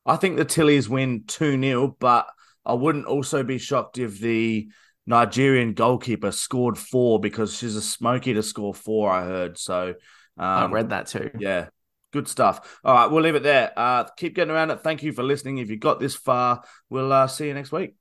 [0.06, 2.28] I think the Tillies win two 0 but
[2.66, 4.70] I wouldn't also be shocked if the
[5.06, 9.12] Nigerian goalkeeper scored four because she's a smoky to score four.
[9.12, 9.94] I heard so.
[10.38, 11.30] I Um, read that too.
[11.38, 11.68] Yeah,
[12.14, 12.80] good stuff.
[12.86, 13.74] All right, we'll leave it there.
[13.76, 14.80] Uh, keep getting around it.
[14.80, 15.58] Thank you for listening.
[15.58, 17.96] If you got this far, we'll uh, see you next week.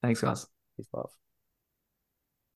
[0.00, 0.46] Thanks, guys.
[0.76, 1.23] Peace, love.